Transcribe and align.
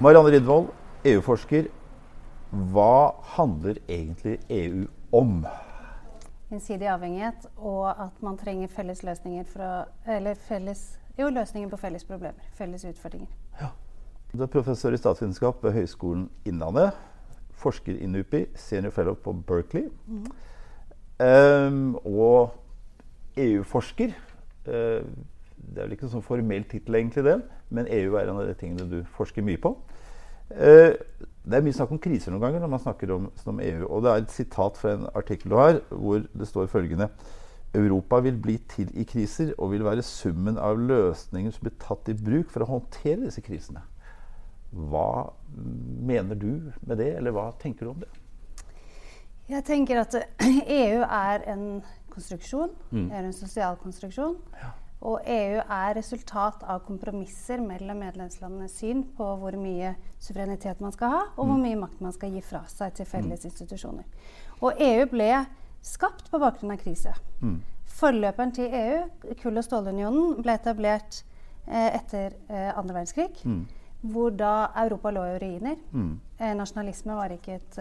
Marianne 0.00 0.30
Ridvold, 0.30 0.68
EU-forsker. 1.04 1.64
Hva 2.50 3.14
handler 3.34 3.80
egentlig 3.88 4.38
EU 4.48 4.84
om? 5.12 5.46
Gjensidig 6.48 6.86
avhengighet 6.88 7.48
og 7.56 7.90
at 7.90 8.22
man 8.22 8.38
trenger 8.38 8.70
felles 8.72 9.02
løsninger, 9.02 9.44
eller 10.06 10.34
felles, 10.34 11.00
jo, 11.18 11.28
løsninger 11.28 11.68
på 11.68 11.76
felles 11.76 12.04
problemer. 12.04 12.46
Felles 12.54 12.84
utfordringer. 12.84 13.28
Ja. 13.60 13.72
Du 14.32 14.42
er 14.42 14.46
professor 14.46 14.92
i 14.92 14.96
statsvitenskap 14.96 15.64
ved 15.64 15.72
Høgskolen 15.72 16.30
Innlandet. 16.44 16.92
Forsker 17.58 17.96
i 17.98 18.06
NUPI, 18.06 18.44
senior 18.54 18.90
fellow 18.90 19.14
på 19.14 19.32
Berkeley. 19.32 19.88
Mm. 20.06 20.26
Um, 21.18 21.94
og 22.04 22.54
EU-forsker. 23.36 24.12
Uh, 24.68 25.00
det 25.58 25.82
er 25.82 25.88
vel 25.88 25.96
ikke 25.96 26.06
en 26.06 26.14
sånn 26.18 26.24
formell 26.24 26.64
tittel, 26.70 27.00
egentlig, 27.00 27.24
det, 27.26 27.38
men 27.74 27.88
EU 27.90 28.14
er 28.16 28.28
en 28.30 28.38
av 28.40 28.46
de 28.46 28.54
tingene 28.56 28.86
du 28.88 29.00
forsker 29.16 29.44
mye 29.44 29.60
på. 29.60 29.74
Uh, 30.52 30.94
det 31.48 31.58
er 31.58 31.64
mye 31.64 31.76
snakk 31.76 31.92
om 31.92 32.00
kriser 32.02 32.32
noen 32.32 32.44
ganger 32.44 32.62
når 32.62 32.72
man 32.72 32.82
snakker 32.84 33.12
om, 33.14 33.26
om, 33.48 33.60
EU. 33.64 33.82
Og 33.88 34.04
det 34.04 34.12
er 34.12 34.22
et 34.22 34.34
sitat 34.36 34.78
fra 34.80 34.94
en 34.96 35.06
artikkel 35.16 35.52
du 35.52 35.58
har, 35.58 35.80
hvor 35.90 36.22
det 36.22 36.48
står 36.48 36.70
følgende 36.72 37.08
Europa 37.76 38.20
vil 38.24 38.38
bli 38.40 38.56
til 38.70 38.88
i 38.96 39.04
kriser 39.08 39.52
og 39.58 39.74
vil 39.74 39.84
være 39.84 40.04
summen 40.06 40.56
av 40.60 40.80
løsninger 40.80 41.52
som 41.52 41.66
blir 41.66 41.76
tatt 41.82 42.08
i 42.08 42.16
bruk 42.16 42.52
for 42.52 42.64
å 42.64 42.70
håndtere 42.70 43.26
disse 43.26 43.44
krisene. 43.44 43.82
Hva 44.72 45.32
mener 46.08 46.36
du 46.36 46.72
med 46.84 46.98
det, 47.00 47.14
eller 47.16 47.32
hva 47.36 47.50
tenker 47.60 47.88
du 47.88 47.92
om 47.92 48.00
det? 48.04 48.10
Jeg 49.48 49.64
tenker 49.64 50.02
at 50.02 50.14
EU 50.82 51.00
er 51.04 51.46
en 51.52 51.64
konstruksjon. 52.12 52.74
Mm. 52.90 53.08
er 53.10 53.24
en 53.24 53.32
sosial 53.32 53.78
konstruksjon. 53.80 54.36
Ja. 54.60 54.74
Og 55.08 55.22
EU 55.30 55.60
er 55.62 55.94
resultat 55.94 56.64
av 56.66 56.82
kompromisser 56.86 57.60
mellom 57.62 58.00
medlemslandenes 58.02 58.74
syn 58.80 59.04
på 59.14 59.28
hvor 59.38 59.54
mye 59.60 59.92
suverenitet 60.18 60.82
man 60.82 60.92
skal 60.94 61.12
ha, 61.12 61.20
og 61.36 61.44
hvor 61.44 61.54
mm. 61.54 61.62
mye 61.68 61.78
makt 61.84 62.02
man 62.02 62.14
skal 62.16 62.34
gi 62.34 62.42
fra 62.42 62.64
seg 62.70 62.96
til 62.98 63.06
felles 63.06 63.44
mm. 63.44 63.50
institusjoner. 63.52 64.08
Og 64.58 64.82
EU 64.82 65.06
ble 65.12 65.30
skapt 65.86 66.26
på 66.32 66.42
bakgrunn 66.42 66.74
av 66.74 66.82
krise. 66.82 67.14
Mm. 67.38 67.60
Forløperen 67.98 68.54
til 68.58 68.74
EU, 68.74 69.00
kull- 69.38 69.62
og 69.62 69.66
stålunionen, 69.66 70.40
ble 70.42 70.58
etablert 70.58 71.22
eh, 71.68 71.94
etter 71.94 72.34
eh, 72.50 72.72
andre 72.74 72.98
verdenskrig. 72.98 73.30
Mm. 73.46 73.62
Hvor 74.10 74.34
da 74.34 74.72
Europa 74.82 75.14
lå 75.14 75.24
i 75.30 75.38
ruiner. 75.44 75.78
Mm. 75.94 76.12
Eh, 76.40 76.54
nasjonalisme 76.58 77.14
var 77.18 77.38
ikke 77.38 77.60
et 77.62 77.78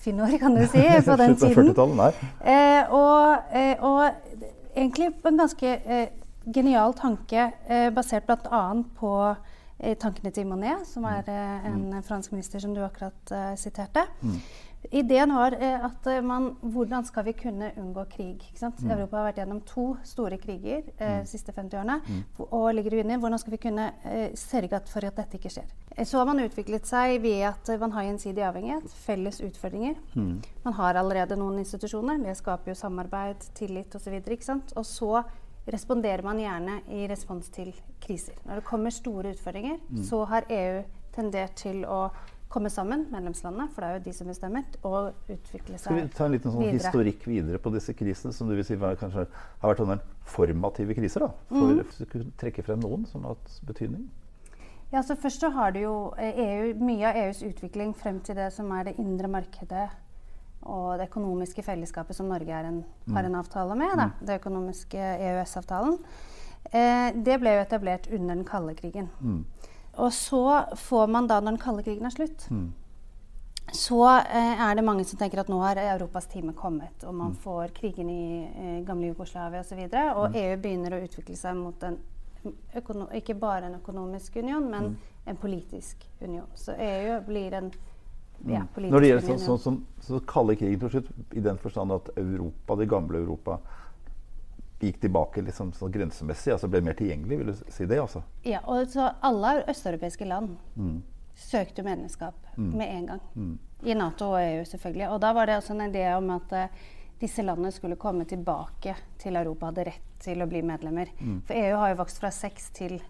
eh, 0.00 0.04
finord, 0.04 0.38
kan 0.40 0.56
du 0.56 0.66
si, 0.66 0.82
på 1.04 1.16
den 1.16 1.36
tiden. 1.36 2.00
Eh, 2.44 2.92
og, 2.92 3.36
eh, 3.54 3.76
og, 3.78 4.10
egentlig 4.76 5.14
på 5.22 5.28
en 5.28 5.38
ganske 5.38 5.76
genial 6.54 6.94
tanke 6.96 7.50
eh, 7.68 7.90
basert 7.94 8.26
bl.a. 8.28 8.62
på 8.98 9.12
eh, 9.78 9.96
tankene 10.00 10.32
til 10.34 10.48
Monet, 10.48 10.86
som 10.88 11.04
er 11.08 11.28
eh, 11.28 11.68
en 11.70 11.90
mm. 11.90 12.02
fransk 12.06 12.32
minister 12.32 12.62
som 12.62 12.74
du 12.74 12.82
akkurat 12.84 13.34
eh, 13.34 13.54
siterte. 13.60 14.06
Mm. 14.22 14.40
Ideen 14.90 15.34
var 15.34 15.52
eh, 15.52 15.84
at 15.84 16.06
eh, 16.08 16.22
man, 16.24 16.54
hvordan 16.60 17.04
skal 17.04 17.26
vi 17.26 17.34
kunne 17.36 17.68
unngå 17.76 18.04
krig? 18.10 18.46
Mm. 18.60 18.90
Europa 18.90 19.18
har 19.18 19.26
vært 19.28 19.40
gjennom 19.42 19.60
to 19.68 19.84
store 20.08 20.38
kriger 20.40 20.86
de 20.86 21.10
mm. 21.20 21.26
siste 21.28 21.52
50 21.52 21.76
årene 21.76 21.98
mm. 22.06 22.22
og 22.46 22.70
ligger 22.74 22.96
under. 23.02 23.20
Hvordan 23.20 23.42
skal 23.42 23.54
vi 23.54 23.60
kunne 23.66 23.90
sørge 24.40 24.80
for 24.88 25.04
at 25.04 25.20
dette 25.20 25.36
ikke 25.36 25.52
skjer? 25.52 25.68
Så 26.00 26.18
har 26.18 26.28
man 26.30 26.40
utviklet 26.40 26.88
seg 26.88 27.18
ved 27.20 27.44
at 27.50 27.72
man 27.82 27.92
har 27.92 28.08
gjensidig 28.08 28.44
avhengighet, 28.46 28.88
felles 29.04 29.42
utfordringer. 29.44 30.00
Man 30.64 30.76
har 30.78 30.96
allerede 30.96 31.36
noen 31.36 31.60
institusjoner. 31.60 32.22
Det 32.24 32.38
skaper 32.38 32.72
jo 32.72 32.78
samarbeid, 32.78 33.50
tillit 33.58 33.94
osv. 33.94 34.16
Og, 34.16 34.40
så 34.40 34.58
og 34.80 34.86
så 34.88 35.12
responderer 35.70 36.24
man 36.24 36.40
gjerne 36.40 36.80
i 36.88 37.06
respons 37.10 37.50
til 37.52 37.72
kriser. 38.00 38.38
Når 38.46 38.60
det 38.60 38.66
kommer 38.66 38.94
store 38.94 39.34
utfordringer, 39.34 39.78
mm. 39.88 40.02
så 40.08 40.24
har 40.30 40.48
EU 40.48 40.82
tendert 41.14 41.56
til 41.60 41.84
å 41.84 42.06
komme 42.50 42.70
sammen, 42.72 43.06
medlemslandene, 43.12 43.68
for 43.70 43.84
det 43.84 43.88
er 43.88 43.98
jo 43.98 44.04
de 44.08 44.14
som 44.16 44.30
bestemmer, 44.30 44.64
og 44.82 45.12
utvikle 45.30 45.78
seg 45.78 45.92
videre. 45.94 46.00
Skal 46.00 46.00
vi 46.00 46.06
ta 46.16 46.26
en 46.26 46.34
liten 46.34 46.50
sånn 46.50 46.64
videre. 46.64 46.80
historikk 46.80 47.26
videre 47.30 47.60
på 47.62 47.70
disse 47.74 47.94
krisene, 47.94 48.34
som 48.34 48.50
du 48.50 48.56
vil 48.58 48.66
si 48.66 48.78
var, 48.80 48.98
kanskje 48.98 49.26
har 49.30 49.70
vært 49.70 49.84
sånne 49.84 50.00
formative 50.34 50.96
kriser? 50.98 51.26
da? 51.26 51.30
For, 51.52 51.76
mm. 51.78 51.94
Du 52.00 52.10
kunne 52.10 52.34
trekke 52.42 52.66
frem 52.66 52.82
noen 52.82 53.06
som 53.06 53.24
har 53.26 53.38
hatt 53.38 53.60
betydning? 53.70 54.08
Ja, 54.90 55.04
så 55.06 55.14
Først 55.14 55.44
så 55.44 55.52
har 55.54 55.70
det 55.70 55.84
jo 55.84 55.94
EU, 56.18 56.74
mye 56.82 57.06
av 57.06 57.18
EUs 57.22 57.44
utvikling 57.46 57.94
frem 57.94 58.18
til 58.26 58.34
det 58.40 58.50
som 58.56 58.70
er 58.74 58.88
det 58.88 58.98
indre 58.98 59.30
markedet 59.30 59.86
og 60.66 60.98
det 60.98 61.06
økonomiske 61.08 61.62
fellesskapet 61.64 62.16
som 62.16 62.28
Norge 62.28 62.52
en, 62.52 62.82
har 63.14 63.24
en 63.24 63.32
mm. 63.32 63.38
avtale 63.38 63.76
med, 63.78 63.94
da, 63.94 64.10
mm. 64.10 64.26
det 64.26 64.40
økonomiske 64.42 64.98
EØS-avtalen, 65.30 65.94
eh, 66.72 67.08
det 67.14 67.38
ble 67.40 67.54
jo 67.54 67.62
etablert 67.62 68.10
under 68.10 68.34
den 68.34 68.44
kalde 68.48 68.74
krigen. 68.76 69.08
Mm. 69.22 69.44
Og 69.98 70.12
så 70.14 70.44
får 70.76 71.10
man 71.10 71.26
da, 71.26 71.40
når 71.40 71.56
den 71.56 71.62
kalde 71.62 71.82
krigen 71.82 72.06
er 72.06 72.14
slutt, 72.14 72.46
mm. 72.50 72.68
så 73.74 74.04
eh, 74.20 74.62
er 74.68 74.78
det 74.78 74.84
mange 74.86 75.04
som 75.08 75.18
tenker 75.18 75.42
at 75.42 75.50
nå 75.50 75.58
har 75.64 75.80
Europas 75.82 76.28
time 76.30 76.54
kommet, 76.56 77.02
og 77.04 77.14
man 77.14 77.34
mm. 77.34 77.40
får 77.42 77.74
krigen 77.76 78.10
i 78.12 78.22
eh, 78.46 78.78
gamle 78.86 79.10
Jugoslavia 79.10 79.64
osv., 79.64 79.66
og, 79.66 79.68
så 79.72 79.80
videre, 79.82 80.14
og 80.14 80.30
mm. 80.30 80.40
EU 80.44 80.56
begynner 80.62 80.96
å 80.96 81.02
utvikle 81.04 81.36
seg 81.38 81.58
mot 81.58 81.86
en 81.88 82.00
ikke 83.12 83.34
bare 83.36 83.68
en 83.68 83.74
økonomisk 83.76 84.36
union, 84.40 84.70
men 84.70 84.94
en 85.28 85.36
politisk 85.36 86.06
union. 86.20 86.46
Så 86.54 86.72
EU 86.72 87.20
blir 87.26 87.52
en 87.52 87.70
ja, 88.46 88.62
union. 88.76 88.92
Når 88.94 89.00
det 89.00 89.10
gjelder 89.10 89.26
sånn, 89.26 89.58
sånn, 89.60 89.80
så, 90.00 90.06
så 90.06 90.20
kalde 90.24 90.56
krigen 90.56 90.80
til 90.80 90.94
slutt, 90.94 91.10
i 91.36 91.42
den 91.44 91.60
forstand 91.60 91.92
at 91.92 92.08
Europa, 92.16 92.78
det 92.80 92.88
gamle 92.88 93.20
Europa 93.20 93.58
gikk 94.80 95.00
tilbake 95.02 95.42
liksom, 95.44 95.72
sånn 95.76 95.92
grensemessig, 95.92 96.54
altså 96.54 96.70
ble 96.72 96.82
mer 96.84 96.96
tilgjengelig? 96.98 97.38
Vil 97.40 97.50
du 97.52 97.72
si 97.72 97.88
det? 97.88 97.98
altså? 98.00 98.22
Ja, 98.46 98.62
og 98.64 98.88
så 98.92 99.10
alle 99.26 99.60
østeuropeiske 99.70 100.28
land 100.28 100.54
mm. 100.76 100.94
søkte 101.36 101.84
medlemskap 101.86 102.54
mm. 102.56 102.70
med 102.70 102.94
en 102.94 103.10
gang. 103.12 103.20
Mm. 103.34 103.58
I 103.82 103.96
Nato 103.96 104.32
og 104.34 104.40
EU, 104.40 104.64
selvfølgelig. 104.68 105.08
Og 105.10 105.20
da 105.22 105.34
var 105.36 105.48
det 105.48 105.60
også 105.60 105.76
en 105.76 105.86
idé 105.88 106.04
om 106.16 106.32
at 106.34 106.56
uh, 106.56 106.88
disse 107.20 107.44
landene 107.44 107.72
skulle 107.72 108.00
komme 108.00 108.24
tilbake 108.28 108.96
til 109.20 109.36
Europa, 109.36 109.70
hadde 109.70 109.86
rett 109.90 110.06
til 110.20 110.40
å 110.40 110.48
bli 110.48 110.62
medlemmer. 110.64 111.12
Mm. 111.20 111.40
For 111.48 111.56
EU 111.56 111.80
har 111.80 111.92
jo 111.92 112.00
vokst 112.00 112.20
fra 112.20 112.32
6 112.32 112.70
til 112.76 113.00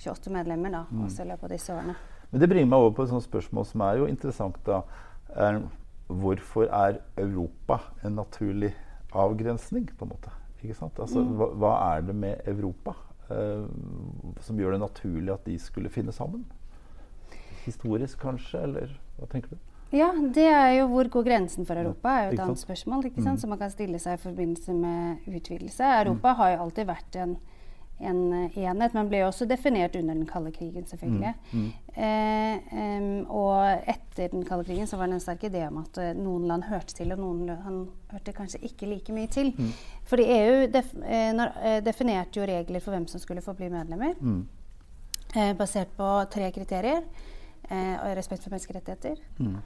28 0.00 0.32
medlemmer 0.32 0.72
da, 0.72 0.84
mm. 0.90 1.02
også 1.06 1.24
i 1.24 1.30
løpet 1.30 1.48
av 1.48 1.56
disse 1.56 1.74
årene. 1.74 1.96
Men 2.30 2.42
det 2.42 2.48
bringer 2.50 2.70
meg 2.72 2.84
over 2.84 2.96
på 2.96 3.04
et 3.04 3.12
sånt 3.12 3.24
spørsmål 3.24 3.68
som 3.68 3.84
er 3.86 4.00
jo 4.00 4.08
interessant. 4.10 4.56
da. 4.66 4.82
Er, 5.36 5.60
hvorfor 6.08 6.68
er 6.70 7.00
Europa 7.18 7.80
en 8.04 8.18
naturlig 8.18 8.72
avgrensning, 9.12 9.88
på 9.96 10.04
en 10.04 10.12
måte? 10.14 10.32
Ikke 10.66 10.78
sant? 10.80 10.98
Altså, 10.98 11.22
mm. 11.22 11.34
hva, 11.38 11.50
hva, 11.62 11.72
er 11.94 12.06
det 12.08 12.16
med 12.18 12.48
Europa 12.50 12.96
eh, 13.30 13.66
som 14.42 14.58
gjør 14.58 14.76
det 14.76 14.82
naturlig 14.82 15.34
at 15.34 15.46
de 15.46 15.56
skulle 15.62 15.92
finne 15.92 16.14
sammen? 16.14 16.42
Historisk, 17.64 18.18
kanskje? 18.22 18.62
Eller 18.66 18.92
hva 19.16 19.30
tenker 19.30 19.54
du? 19.54 19.62
Ja, 19.94 20.10
det 20.34 20.48
er 20.50 20.72
jo 20.80 20.88
hvor 20.90 21.08
går 21.08 21.26
grensen 21.28 21.66
for 21.66 21.78
Europa, 21.78 22.10
er 22.10 22.24
jo 22.26 22.34
et 22.34 22.42
annet 22.42 22.60
spørsmål. 22.60 23.06
ikke 23.06 23.22
sant? 23.22 23.38
Mm. 23.38 23.42
Som 23.44 23.52
man 23.54 23.60
kan 23.60 23.70
stille 23.70 24.00
seg 24.02 24.18
i 24.18 24.22
forbindelse 24.24 24.74
med 24.74 25.28
utvidelse. 25.30 25.92
Europa 26.02 26.32
mm. 26.32 26.40
har 26.40 26.50
jo 26.52 26.64
alltid 26.64 26.90
vært 26.90 27.20
en 27.22 27.36
en 27.98 28.32
eh, 28.32 28.58
enhet, 28.58 28.94
men 28.94 29.08
ble 29.08 29.22
også 29.24 29.46
definert 29.48 29.96
under 29.96 30.14
den 30.14 30.26
kalde 30.28 30.52
krigen, 30.52 30.84
selvfølgelig. 30.86 31.32
Mm, 31.52 31.60
mm. 31.60 31.68
Eh, 31.96 32.72
um, 32.76 33.30
og 33.32 33.88
etter 33.88 34.28
den 34.32 34.44
kalde 34.44 34.66
krigen 34.68 34.88
så 34.88 34.98
var 35.00 35.08
det 35.08 35.16
en 35.16 35.22
sterk 35.24 35.46
idé 35.48 35.62
om 35.64 35.78
at 35.80 36.00
uh, 36.02 36.10
noen 36.18 36.44
land 36.50 36.66
hørte 36.68 36.92
til, 36.98 37.14
og 37.14 37.22
noen 37.22 37.46
land 37.48 37.86
hørte 38.12 38.34
kanskje 38.36 38.60
ikke 38.68 38.90
like 38.90 39.14
mye 39.16 39.30
til. 39.32 39.54
Mm. 39.56 39.70
Fordi 40.06 40.26
EU 40.34 40.66
def, 40.72 40.92
eh, 41.04 41.32
når, 41.34 41.54
eh, 41.62 41.78
definerte 41.84 42.40
jo 42.40 42.46
regler 42.46 42.80
for 42.80 42.94
hvem 42.94 43.06
som 43.08 43.20
skulle 43.20 43.42
få 43.42 43.56
bli 43.56 43.70
medlemmer, 43.72 44.14
mm. 44.20 44.42
eh, 45.34 45.54
basert 45.56 45.96
på 45.96 46.10
tre 46.30 46.50
kriterier. 46.50 47.02
respekt 48.14 48.44
for 48.44 48.50
menneskerettigheter. 48.50 49.16
Mm. 49.38 49.56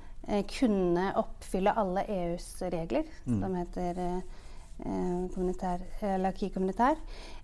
kunne 0.48 1.12
oppfylle 1.16 1.74
alle 1.76 2.04
EUs 2.08 2.62
regler, 2.62 3.04
mm. 3.26 3.40
som 3.40 3.54
heter 3.54 4.22
kommunitær, 5.34 5.82
l'acquis 6.22 6.52
kommunitær. 6.54 6.98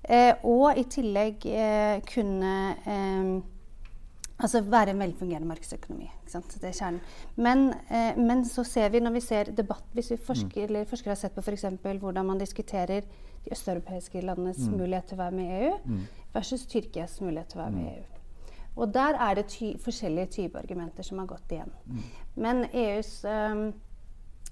Eh, 0.09 0.33
og 0.45 0.79
i 0.79 0.87
tillegg 0.91 1.47
eh, 1.51 2.01
kunne 2.09 2.57
eh, 2.87 3.37
Altså 4.37 4.61
være 4.61 4.91
en 4.93 4.99
velfungerende 5.01 5.49
markedsøkonomi. 5.49 6.11
Det 6.27 6.65
er 6.69 6.73
kjernen. 6.73 7.01
Men, 7.37 7.71
eh, 7.91 8.19
men, 8.19 8.45
så 8.45 8.65
ser 8.65 8.89
vi 8.89 9.01
når 9.01 9.11
vi 9.11 9.21
ser 9.21 9.45
debatt 9.45 9.85
Hvis 9.93 10.11
vi 10.11 10.17
forsker, 10.17 10.61
mm. 10.61 10.65
eller 10.65 10.85
forskere 10.85 11.11
har 11.11 11.17
sett 11.17 11.35
på 11.35 11.41
f.eks. 11.41 11.65
hvordan 12.01 12.27
man 12.27 12.39
diskuterer 12.39 13.01
de 13.45 13.53
østeuropeiske 13.53 14.21
landenes 14.21 14.59
mm. 14.59 14.77
mulighet 14.77 15.05
til 15.05 15.17
å 15.17 15.23
være 15.23 15.37
med 15.37 15.45
i 15.45 15.65
EU 15.65 15.73
mm. 15.85 16.05
versus 16.35 16.67
Tyrkias 16.67 17.21
mulighet 17.21 17.49
til 17.49 17.61
å 17.61 17.63
være 17.63 17.73
med 17.73 17.83
i 17.83 17.89
mm. 17.89 17.97
EU. 17.97 18.05
Og 18.77 18.95
der 18.95 19.17
er 19.29 19.35
det 19.35 19.47
ty 19.49 19.73
forskjellige 19.81 20.27
typer 20.27 20.59
argumenter 20.59 21.03
som 21.03 21.19
har 21.19 21.27
gått 21.27 21.53
igjen. 21.53 21.73
Mm. 21.87 22.03
Men 22.35 22.65
EUs 22.73 23.25
um, 23.25 23.73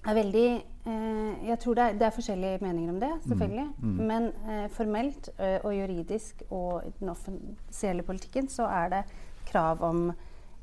er 0.05 0.19
veldig 0.19 0.49
eh, 0.87 1.49
Jeg 1.49 1.59
tror 1.63 1.79
det 1.79 1.85
er, 1.85 1.97
det 1.99 2.07
er, 2.07 2.15
forskjellige 2.15 2.59
meninger 2.63 2.93
om 2.93 3.01
det, 3.01 3.13
selvfølgelig. 3.27 3.67
Mm, 3.79 3.89
mm. 3.89 4.05
Men 4.11 4.29
eh, 4.51 4.69
formelt 4.71 5.31
ø, 5.39 5.57
og 5.65 5.75
juridisk 5.79 6.43
og 6.51 6.83
i 6.87 6.93
den 7.01 7.09
offisielle 7.09 8.03
politikken 8.03 8.49
så 8.49 8.69
er 8.69 8.89
det 8.89 9.03
krav 9.47 9.83
om 9.83 10.13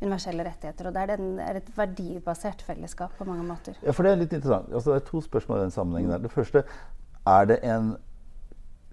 universelle 0.02 0.46
rettigheter. 0.46 0.88
Og 0.88 0.94
det 0.94 1.02
er, 1.02 1.16
den, 1.16 1.40
er, 1.40 1.60
et 1.62 1.74
verdibasert 1.78 2.62
fellesskap 2.66 3.18
på 3.18 3.26
mange 3.26 3.44
måter. 3.44 3.78
Ja, 3.86 3.92
for 3.92 4.04
Det 4.04 4.12
er 4.12 4.24
litt 4.24 4.34
interessant. 4.34 4.74
Altså, 4.74 4.94
det 4.94 5.02
er 5.02 5.12
to 5.12 5.22
spørsmål 5.22 5.60
i 5.60 5.68
den 5.68 5.76
sammenhengen. 5.76 6.12
der. 6.12 6.18
Det 6.18 6.32
første 6.32 6.64
er 7.28 7.46
det 7.46 7.60
en 7.64 7.96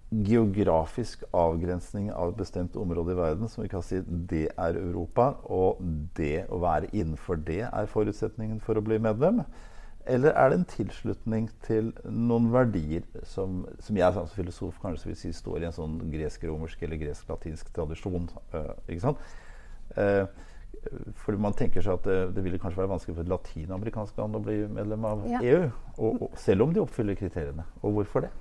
geografisk 0.08 1.24
avgrensning 1.36 2.08
av 2.12 2.30
et 2.32 2.36
bestemt 2.36 2.76
område 2.80 3.12
i 3.12 3.16
verden 3.16 3.48
som 3.48 3.62
vi 3.62 3.68
kan 3.68 3.82
si 3.84 4.00
det 4.30 4.46
er 4.56 4.78
Europa, 4.80 5.34
og 5.44 5.82
det 6.16 6.46
å 6.48 6.60
være 6.62 6.88
innenfor 6.92 7.36
det 7.44 7.66
er 7.68 7.90
forutsetningen 7.92 8.60
for 8.64 8.80
å 8.80 8.84
bli 8.84 8.98
medlem? 9.04 9.42
Eller 10.06 10.32
er 10.32 10.50
det 10.50 10.58
en 10.58 10.68
tilslutning 10.68 11.48
til 11.66 11.90
noen 12.04 12.48
verdier 12.52 13.04
som, 13.28 13.64
som 13.84 13.98
jeg 13.98 14.14
som 14.14 14.28
filosof 14.32 14.78
kanskje 14.80 15.10
vil 15.10 15.18
si 15.20 15.32
står 15.36 15.62
i 15.62 15.68
en 15.68 15.76
sånn 15.76 15.98
gresk-romersk 16.12 16.84
eller 16.86 17.00
gresk-latinsk 17.02 17.72
tradisjon? 17.76 18.30
Uh, 18.54 18.72
ikke 18.88 19.04
sant? 19.04 19.26
Uh, 19.96 20.24
fordi 21.18 21.40
man 21.42 21.56
tenker 21.56 21.84
seg 21.84 21.98
at 21.98 22.06
det, 22.06 22.18
det 22.36 22.44
ville 22.44 22.60
kanskje 22.60 22.80
være 22.80 22.92
vanskelig 22.92 23.16
for 23.16 23.26
et 23.26 23.32
latinamerikansk 23.32 24.20
land 24.20 24.38
å 24.38 24.42
bli 24.44 24.58
medlem 24.72 25.06
av 25.08 25.24
ja. 25.28 25.40
EU. 25.42 25.62
Og, 25.98 26.22
og, 26.28 26.36
selv 26.40 26.64
om 26.64 26.74
de 26.74 26.82
oppfyller 26.82 27.18
kriteriene. 27.18 27.66
Og 27.82 27.98
hvorfor 27.98 28.26
det? 28.26 28.32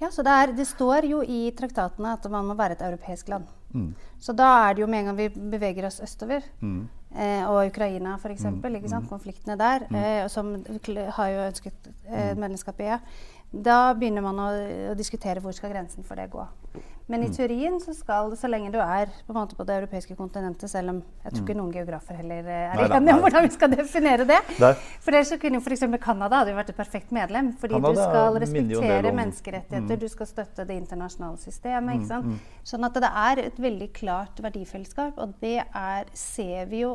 Ja, 0.00 0.08
så 0.08 0.24
det, 0.24 0.32
er, 0.32 0.52
det, 0.56 0.64
står 0.70 1.10
jo 1.10 1.20
i 1.20 1.50
traktatene 1.56 2.14
at 2.16 2.24
man 2.32 2.46
må 2.48 2.56
være 2.56 2.78
et 2.78 2.84
europeisk 2.86 3.28
land. 3.32 3.48
Mm. 3.72 3.90
Så 4.20 4.34
da 4.36 4.48
er 4.68 4.74
det 4.74 4.82
jo 4.82 4.88
med 4.90 5.00
en 5.00 5.10
gang 5.10 5.18
vi 5.18 5.28
beveger 5.52 5.86
oss 5.86 6.00
østover, 6.04 6.44
mm. 6.60 6.80
eh, 7.16 7.44
og 7.48 7.66
Ukraina 7.70 8.16
f.eks., 8.18 8.44
mm. 8.44 8.60
mm. 8.62 9.08
konfliktene 9.08 9.58
der, 9.58 9.86
mm. 9.90 9.96
eh, 9.96 10.28
som 10.28 10.54
har 11.16 11.28
jo 11.34 11.44
ønsket 11.46 11.92
eh, 12.08 12.32
medlemskap 12.36 12.80
i 12.80 12.90
EU, 12.90 12.98
da 13.50 13.90
begynner 13.98 14.22
man 14.22 14.38
å, 14.38 14.48
å, 14.92 14.96
diskutere 14.98 15.42
hvor 15.42 15.54
skal 15.56 15.72
grensen 15.72 16.06
for 16.06 16.18
det 16.18 16.28
gå. 16.30 16.44
Men 17.10 17.24
i 17.24 17.26
mm. 17.26 17.32
teorien 17.34 17.78
så 17.82 17.90
skal 17.96 18.30
så 18.38 18.46
lenge 18.46 18.68
du 18.70 18.76
er 18.78 19.08
på, 19.26 19.34
på 19.34 19.64
det 19.66 19.78
europeiske 19.80 20.14
kontinentet, 20.14 20.70
selv 20.70 20.92
om 20.92 21.00
jeg 21.24 21.32
tror 21.32 21.42
ikke 21.42 21.56
mm. 21.56 21.58
noen 21.58 21.72
geografer 21.74 22.20
heller 22.20 22.46
er 22.46 22.84
enige 22.86 23.16
om 23.16 23.24
hvordan 23.24 23.48
vi 23.48 23.50
skal 23.56 23.72
definere 23.72 24.28
det. 24.28 24.38
Nei. 24.62 24.70
For 25.02 25.18
ellers 25.18 25.32
så 25.34 25.40
kunne 25.42 25.58
jo 25.58 25.64
f.eks. 25.64 25.82
Canada 26.04 26.44
hadde 26.44 26.54
jo 26.54 26.60
vært 26.60 26.70
et 26.70 26.78
perfekt 26.78 27.10
medlem. 27.16 27.50
Fordi 27.58 27.74
Canada 27.74 27.96
du 27.96 28.02
skal 28.04 28.40
respektere 28.44 29.14
menneskerettigheter, 29.18 29.98
mm. 29.98 30.04
du 30.04 30.08
skal 30.14 30.30
støtte 30.30 30.68
det 30.70 30.78
internasjonale 30.84 31.42
systemet. 31.42 31.98
ikke 31.98 32.10
sant? 32.12 32.30
Mm, 32.30 32.38
mm. 32.38 32.64
Sånn 32.70 32.86
at 32.86 33.02
det 33.02 33.14
er 33.26 33.44
et 33.48 33.62
veldig 33.66 33.90
klart 33.98 34.44
verdifellesskap, 34.46 35.18
og 35.18 35.34
det 35.42 35.58
er, 35.66 36.14
ser 36.14 36.70
vi 36.70 36.84
jo 36.84 36.94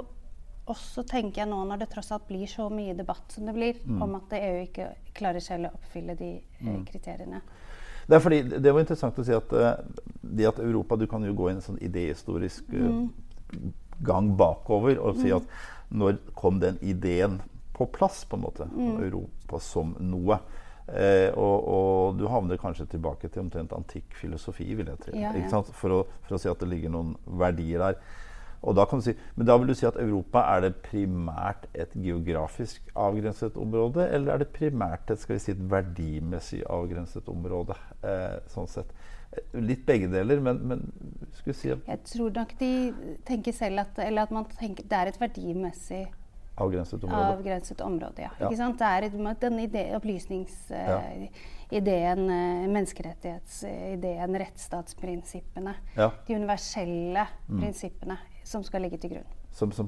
også 0.72 1.04
tenker 1.08 1.44
jeg 1.44 1.50
nå 1.52 1.60
når 1.70 1.84
det 1.84 1.90
tross 1.94 2.12
alt 2.16 2.26
blir 2.30 2.50
så 2.50 2.68
mye 2.74 2.96
debatt 2.98 3.34
som 3.34 3.46
det 3.46 3.54
blir, 3.56 3.78
mm. 3.86 4.02
om 4.02 4.18
at 4.18 4.34
EU 4.40 4.64
ikke 4.64 4.90
klarer 5.18 5.44
selv 5.44 5.70
å 5.70 5.76
oppfylle 5.78 6.18
de 6.18 6.32
eh, 6.40 6.66
mm. 6.66 6.84
kriteriene. 6.90 7.42
Det 8.06 8.18
er 8.18 8.22
fordi 8.22 8.42
det 8.62 8.74
var 8.74 8.84
interessant 8.84 9.18
å 9.18 9.26
si 9.26 9.34
at 9.34 9.54
uh, 9.58 9.72
det 10.22 10.46
at 10.46 10.60
Europa 10.62 10.94
Du 10.94 11.08
kan 11.10 11.24
jo 11.26 11.32
gå 11.34 11.48
i 11.50 11.56
en 11.56 11.64
sånn 11.66 11.80
idéhistorisk 11.82 12.68
uh, 12.76 13.00
mm. 13.00 13.72
gang 14.06 14.30
bakover 14.38 15.02
og 15.02 15.18
si 15.18 15.32
mm. 15.32 15.40
at 15.40 15.96
når 15.96 16.20
kom 16.38 16.60
den 16.62 16.78
ideen 16.86 17.40
på 17.76 17.88
plass, 17.92 18.24
på 18.30 18.38
en 18.38 18.46
måte? 18.46 18.70
Mm. 18.72 19.02
Europa 19.04 19.60
som 19.60 19.96
noe. 20.00 20.40
Eh, 20.86 21.32
og, 21.34 21.66
og, 21.66 22.20
du 22.20 22.28
havner 22.30 22.60
kanskje 22.62 22.86
tilbake 22.94 23.30
til 23.34 23.42
omtrent 23.42 23.74
antikk 23.74 24.14
filosofi, 24.20 24.68
vil 24.78 24.92
jeg 24.94 25.02
tro. 25.02 25.16
Ja, 25.18 25.34
ja. 25.34 25.62
For, 25.74 26.06
for, 26.06 26.38
å 26.38 26.42
si 26.42 26.52
at 26.52 26.62
det 26.62 26.70
ligger 26.70 26.94
noen 26.94 27.16
verdier 27.42 27.82
der. 27.88 28.00
Og 28.66 28.76
da 28.78 28.86
kan 28.90 29.00
du 29.02 29.06
si, 29.06 29.14
men 29.38 29.48
da 29.48 29.58
vil 29.62 29.70
du 29.70 29.78
si 29.78 29.86
at 29.88 29.98
Europa 30.02 30.42
er 30.56 30.66
det 30.66 30.72
primært 30.88 31.68
et 31.74 31.94
geografisk 31.94 32.90
avgrenset 32.98 33.58
område, 33.62 34.08
eller 34.10 34.34
er 34.34 34.42
det 34.42 34.52
primært 34.56 35.14
et, 35.14 35.22
skal 35.22 35.38
vi 35.38 35.44
si, 35.44 35.54
et 35.54 35.66
verdimessig 35.72 36.64
avgrenset 36.66 37.30
område? 37.32 37.78
Eh, 38.02 38.40
sånn 38.52 38.70
sett. 38.72 38.92
Litt 39.54 39.84
begge 39.86 40.10
deler, 40.10 40.42
men, 40.42 40.62
men 40.66 40.84
skulle 41.36 41.58
si 41.58 41.72
Jeg 41.74 42.02
tror 42.08 42.32
nok 42.38 42.54
de 42.60 42.72
tenker 43.28 43.56
selv 43.56 43.84
at, 43.84 44.00
eller 44.06 44.26
at 44.26 44.34
man 44.34 44.48
tenker 44.58 44.88
det 44.88 45.02
er 45.02 45.12
et 45.12 45.20
verdimessig 45.22 46.06
Avgrenset 46.56 47.04
område. 47.04 47.26
Avgrenset 47.34 47.82
område, 47.84 48.22
ja. 48.24 48.30
ja. 48.40 48.48
Ikke 48.48 48.58
sant? 48.60 48.80
Det 48.80 48.88
er 48.88 49.02
et, 49.10 49.16
den 49.42 49.60
ide, 49.60 49.96
opplysningsideen, 49.98 51.30
ja. 51.72 52.14
uh, 52.16 52.68
menneskerettighetsideen, 52.72 54.38
rettsstatsprinsippene. 54.40 55.74
Ja. 55.98 56.12
De 56.28 56.38
universelle 56.38 57.26
mm. 57.48 57.60
prinsippene 57.60 58.18
som 58.46 58.64
skal 58.64 58.86
ligge 58.86 58.98
til 59.02 59.18
grunn. 59.18 59.32
Som, 59.56 59.72
som, 59.72 59.88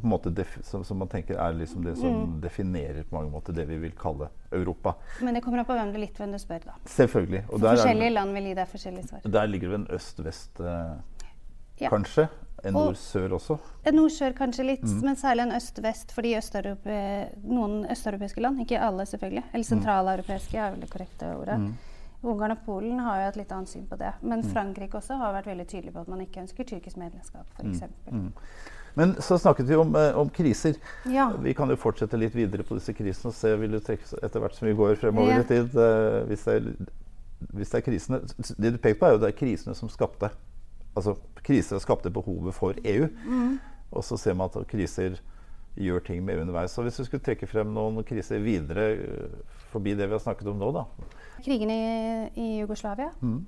som, 0.63 0.83
som 0.87 0.97
man 0.97 1.09
tenker 1.11 1.35
er 1.43 1.55
liksom 1.55 1.83
det 1.83 1.97
som 1.99 2.07
mm. 2.07 2.35
definerer 2.41 3.03
på 3.03 3.15
mange 3.17 3.31
måter 3.31 3.55
det 3.55 3.65
vi 3.67 3.77
vil 3.81 3.91
kalle 3.99 4.29
Europa. 4.55 4.93
Men 5.19 5.35
det 5.35 5.41
kommer 5.43 5.59
an 5.59 5.67
på 5.67 5.75
hvem 5.75 5.91
du, 5.91 5.99
litt 5.99 6.19
hvem 6.19 6.31
du 6.31 6.39
spør, 6.39 6.63
da. 6.69 6.75
Selvfølgelig. 6.87 7.41
Og 7.51 7.59
forskjellige 7.65 8.13
land 8.15 8.31
vil 8.37 8.47
gi 8.47 8.53
deg 8.59 8.71
forskjellige 8.71 9.09
svar. 9.09 9.25
Der 9.37 9.49
ligger 9.51 9.73
det 9.73 9.79
en 9.81 9.89
øst-vest, 9.97 10.61
eh, 10.63 11.25
ja. 11.83 11.91
kanskje? 11.91 12.29
En 12.65 12.73
nord-sør 12.73 13.35
også? 13.37 13.57
En 13.85 13.95
nord-sør 13.99 14.33
kanskje 14.37 14.65
litt, 14.65 14.85
mm. 14.85 15.03
men 15.05 15.19
særlig 15.19 15.45
en 15.45 15.53
øst-vest. 15.57 16.13
Fordi 16.15 16.33
øst 16.39 16.57
noen 17.43 17.83
østeuropeiske 17.91 18.41
land, 18.41 18.63
ikke 18.63 18.81
alle 18.81 19.05
selvfølgelig, 19.05 19.43
eller 19.51 19.65
mm. 19.65 19.69
sentraleuropeiske 19.73 20.57
er 20.57 20.73
vel 20.73 20.81
det 20.81 20.89
korrekte 20.93 21.29
ordet. 21.37 21.59
Mm. 21.61 21.75
Ungarn 22.27 22.55
og 22.55 22.63
Polen 22.65 22.99
har 23.05 23.21
jo 23.21 23.27
et 23.29 23.37
litt 23.43 23.51
annet 23.53 23.69
syn 23.69 23.85
på 23.89 23.99
det. 23.99 24.15
Men 24.23 24.41
mm. 24.41 24.49
Frankrike 24.55 24.97
også 24.97 25.19
har 25.19 25.35
vært 25.37 25.51
veldig 25.51 25.67
tydelig 25.69 25.93
på 25.93 26.01
at 26.01 26.09
man 26.11 26.23
ikke 26.25 26.41
ønsker 26.41 26.67
tyrkisk 26.67 26.97
medlemskap, 26.97 27.45
f.eks. 27.59 27.85
Mm. 28.09 28.25
Mm. 28.25 28.31
Men 28.97 29.13
så 29.21 29.37
snakket 29.37 29.69
vi 29.69 29.75
om, 29.77 29.95
eh, 29.95 30.17
om 30.17 30.29
kriser. 30.33 30.79
Ja. 31.05 31.29
Vi 31.43 31.53
kan 31.53 31.69
jo 31.69 31.77
fortsette 31.77 32.17
litt 32.17 32.33
videre 32.35 32.65
på 32.65 32.79
disse 32.79 32.95
krisene 32.97 33.29
og 33.29 33.37
se 33.37 33.51
vil 33.61 33.77
du 33.77 33.79
trekke 33.85 34.09
etter 34.25 34.41
hvert 34.41 34.57
som 34.57 34.65
vi 34.65 34.73
går 34.73 34.97
fremover 34.97 35.35
ja. 35.35 35.43
i 35.43 35.45
tid. 35.45 35.77
Eh, 35.77 36.17
hvis, 36.31 36.47
det 36.47 36.55
er, 36.55 36.71
hvis, 37.53 37.69
det 37.69 37.77
er, 37.77 37.85
krisene 37.85 38.21
Det 38.57 38.71
du 38.73 38.79
pekte 38.81 38.97
på, 38.97 39.05
er 39.05 39.13
jo 39.13 39.21
det 39.21 39.29
er 39.29 39.37
krisene 39.37 39.77
som 39.77 39.91
skapte 39.93 40.31
Altså 40.97 41.15
kriser 41.45 41.79
skapte 41.83 42.11
behovet 42.13 42.55
for 42.57 42.77
EU. 42.83 43.07
Mm. 43.25 43.57
Og 43.91 44.03
så 44.03 44.17
ser 44.19 44.35
man 44.35 44.49
at 44.49 44.67
kriser 44.67 45.19
gjør 45.77 46.01
ting 46.07 46.23
med 46.25 46.35
EU 46.35 46.41
underveis. 46.41 46.73
Så 46.73 46.81
hvis 46.81 46.97
du 46.97 47.05
skulle 47.05 47.23
trekke 47.23 47.47
frem 47.47 47.69
noen 47.73 48.01
kriser 48.07 48.41
videre 48.41 48.89
eh, 48.97 49.57
forbi 49.71 49.93
det 49.95 50.09
vi 50.09 50.17
har 50.17 50.23
snakket 50.23 50.49
om 50.49 50.57
nå, 50.57 50.71
da? 50.73 50.87
krigen 51.45 51.69
i, 51.69 52.29
i 52.35 52.47
Jugoslavia. 52.59 53.11
Mm. 53.21 53.45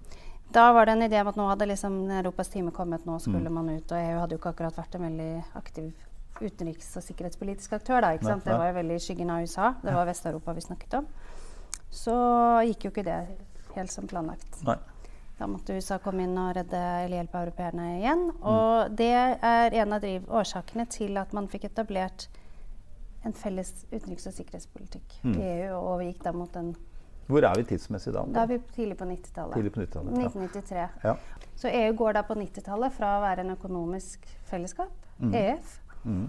Da 0.54 0.74
var 0.74 0.86
det 0.86 0.92
en 0.92 1.02
idé 1.06 1.22
om 1.22 1.30
at 1.30 1.38
nå 1.38 1.48
hadde 1.50 1.68
liksom 1.70 1.98
Europas 2.12 2.50
time 2.50 2.72
kommet, 2.74 3.06
nå 3.06 3.20
skulle 3.22 3.50
mm. 3.50 3.58
man 3.58 3.70
ut. 3.70 3.92
Og 3.92 3.98
EU 3.98 4.22
hadde 4.22 4.36
jo 4.36 4.42
ikke 4.42 4.54
akkurat 4.54 4.78
vært 4.78 4.96
en 4.98 5.06
veldig 5.06 5.34
aktiv 5.60 5.92
utenriks- 6.40 6.96
og 6.98 7.06
sikkerhetspolitisk 7.06 7.76
aktør. 7.78 8.02
da, 8.02 8.14
ikke 8.16 8.30
sant? 8.30 8.46
Det 8.46 8.58
var 8.58 8.72
jo 8.72 8.78
veldig 8.80 8.98
i 8.98 9.04
skyggen 9.04 9.34
av 9.34 9.44
USA. 9.44 9.74
Det 9.84 9.94
var 9.94 10.08
Vest-Europa 10.10 10.56
vi 10.58 10.66
snakket 10.66 10.98
om. 11.02 11.10
Så 11.90 12.16
gikk 12.70 12.88
jo 12.88 12.94
ikke 12.94 13.06
det 13.06 13.20
helt 13.76 13.94
som 13.94 14.08
planlagt. 14.10 14.62
Nei. 14.66 14.78
Da 15.40 15.48
måtte 15.48 15.78
USA 15.78 15.98
komme 16.04 16.26
inn 16.28 16.36
og 16.36 16.52
redde 16.58 16.80
eller 17.06 17.22
hjelpe 17.22 17.40
europeerne 17.46 17.86
igjen. 18.02 18.26
Mm. 18.28 18.44
Og 18.52 18.98
det 19.00 19.14
er 19.16 19.78
en 19.84 19.96
av 19.96 20.06
årsakene 20.28 20.86
til 20.92 21.16
at 21.22 21.32
man 21.36 21.48
fikk 21.52 21.70
etablert 21.70 22.28
en 23.24 23.36
felles 23.36 23.72
utenriks- 23.92 24.28
og 24.28 24.36
sikkerhetspolitikk 24.36 25.20
mm. 25.24 25.34
i 25.34 25.48
EU, 25.54 25.80
og 25.80 26.04
gikk 26.04 26.24
da 26.28 26.36
mot 26.36 26.56
en 26.60 26.74
hvor 27.30 27.46
er 27.46 27.60
vi 27.60 27.64
tidsmessig 27.70 28.10
da? 28.16 28.24
Da 28.34 28.42
er 28.42 28.48
vi 28.50 28.56
tidlig 28.74 28.96
på 28.98 29.06
90-tallet. 29.06 29.54
90 29.54 29.84
1993. 29.86 30.86
Ja. 31.04 31.12
Så 31.62 31.70
EU 31.70 31.92
går 32.00 32.16
da 32.18 32.24
på 32.26 32.34
90-tallet 32.40 32.96
fra 32.96 33.12
å 33.18 33.20
være 33.22 33.44
en 33.46 33.54
økonomisk 33.54 34.26
fellesskap, 34.50 34.96
mm. 35.20 35.36
EF, 35.38 35.76
mm. 36.10 36.24